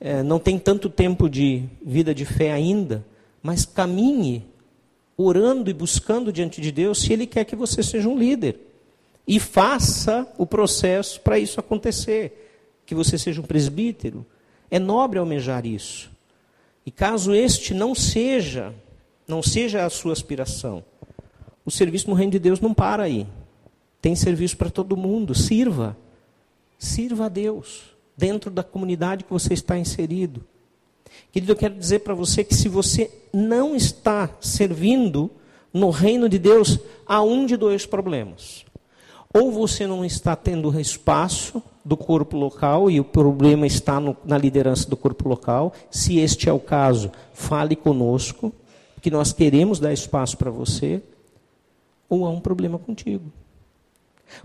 [0.00, 3.04] é, não tem tanto tempo de vida de fé ainda,
[3.42, 4.46] mas caminhe
[5.16, 8.60] orando e buscando diante de Deus se Ele quer que você seja um líder.
[9.26, 14.24] E faça o processo para isso acontecer que você seja um presbítero,
[14.70, 16.08] é nobre almejar isso.
[16.86, 18.72] E caso este não seja,
[19.26, 20.84] não seja a sua aspiração,
[21.64, 23.26] o serviço no reino de Deus não para aí.
[24.00, 25.96] Tem serviço para todo mundo, sirva.
[26.78, 30.44] Sirva a Deus dentro da comunidade que você está inserido.
[31.32, 35.30] Querido, eu quero dizer para você que se você não está servindo
[35.72, 38.64] no reino de Deus, há um de dois problemas.
[39.32, 44.36] Ou você não está tendo espaço do corpo local e o problema está no, na
[44.36, 45.72] liderança do corpo local.
[45.90, 48.52] Se este é o caso, fale conosco,
[49.00, 51.02] que nós queremos dar espaço para você.
[52.10, 53.32] Ou há um problema contigo.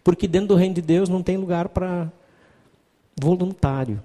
[0.04, 2.10] Porque dentro do reino de Deus não tem lugar para
[3.20, 4.02] voluntário.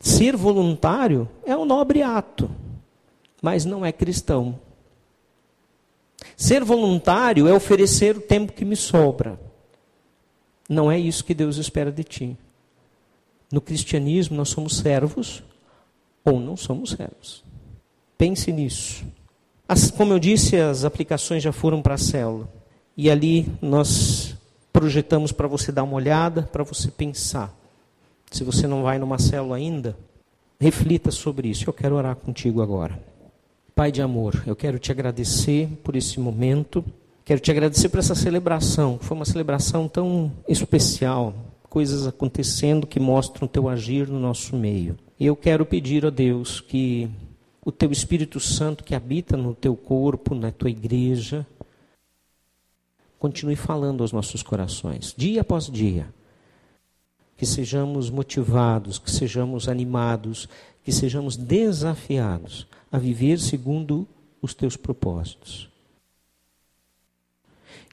[0.00, 2.50] Ser voluntário é um nobre ato,
[3.40, 4.58] mas não é cristão.
[6.36, 9.38] Ser voluntário é oferecer o tempo que me sobra.
[10.68, 12.36] Não é isso que Deus espera de ti.
[13.52, 15.42] No cristianismo, nós somos servos
[16.24, 17.44] ou não somos servos.
[18.16, 19.04] Pense nisso.
[19.68, 22.48] As, como eu disse, as aplicações já foram para a célula.
[22.96, 24.36] E ali nós
[24.72, 27.54] projetamos para você dar uma olhada, para você pensar.
[28.30, 29.96] Se você não vai numa célula ainda,
[30.58, 31.68] reflita sobre isso.
[31.68, 32.98] Eu quero orar contigo agora.
[33.74, 36.84] Pai de amor, eu quero te agradecer por esse momento.
[37.24, 38.98] Quero te agradecer por essa celebração.
[39.00, 41.34] Foi uma celebração tão especial.
[41.68, 44.96] Coisas acontecendo que mostram o teu agir no nosso meio.
[45.18, 47.08] E eu quero pedir a Deus que
[47.64, 51.46] o teu Espírito Santo que habita no teu corpo, na tua igreja,
[53.18, 56.12] continue falando aos nossos corações, dia após dia.
[57.36, 60.48] Que sejamos motivados, que sejamos animados,
[60.84, 64.06] que sejamos desafiados a viver segundo
[64.40, 65.68] os teus propósitos.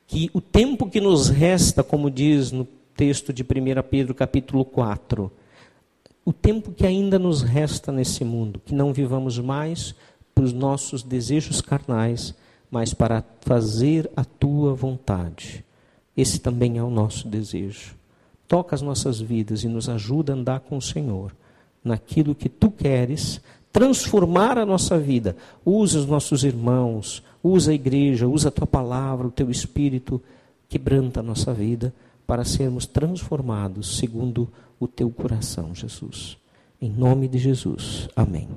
[0.07, 2.65] Que o tempo que nos resta, como diz no
[2.95, 3.47] texto de 1
[3.89, 5.32] Pedro capítulo 4,
[6.30, 9.95] o tempo que ainda nos resta nesse mundo, que não vivamos mais
[10.36, 12.36] para os nossos desejos carnais,
[12.69, 15.65] mas para fazer a tua vontade.
[16.15, 17.95] Esse também é o nosso desejo.
[18.47, 21.36] Toca as nossas vidas e nos ajuda a andar com o Senhor
[21.84, 23.41] naquilo que tu queres,
[23.73, 25.36] transformar a nossa vida.
[25.65, 30.21] Usa os nossos irmãos, usa a igreja, usa a tua palavra, o teu espírito,
[30.67, 31.91] quebranta a nossa vida
[32.27, 34.47] para sermos transformados segundo
[34.80, 36.38] o teu coração, Jesus.
[36.82, 38.07] Em nome de Jesus.
[38.15, 38.47] Amém.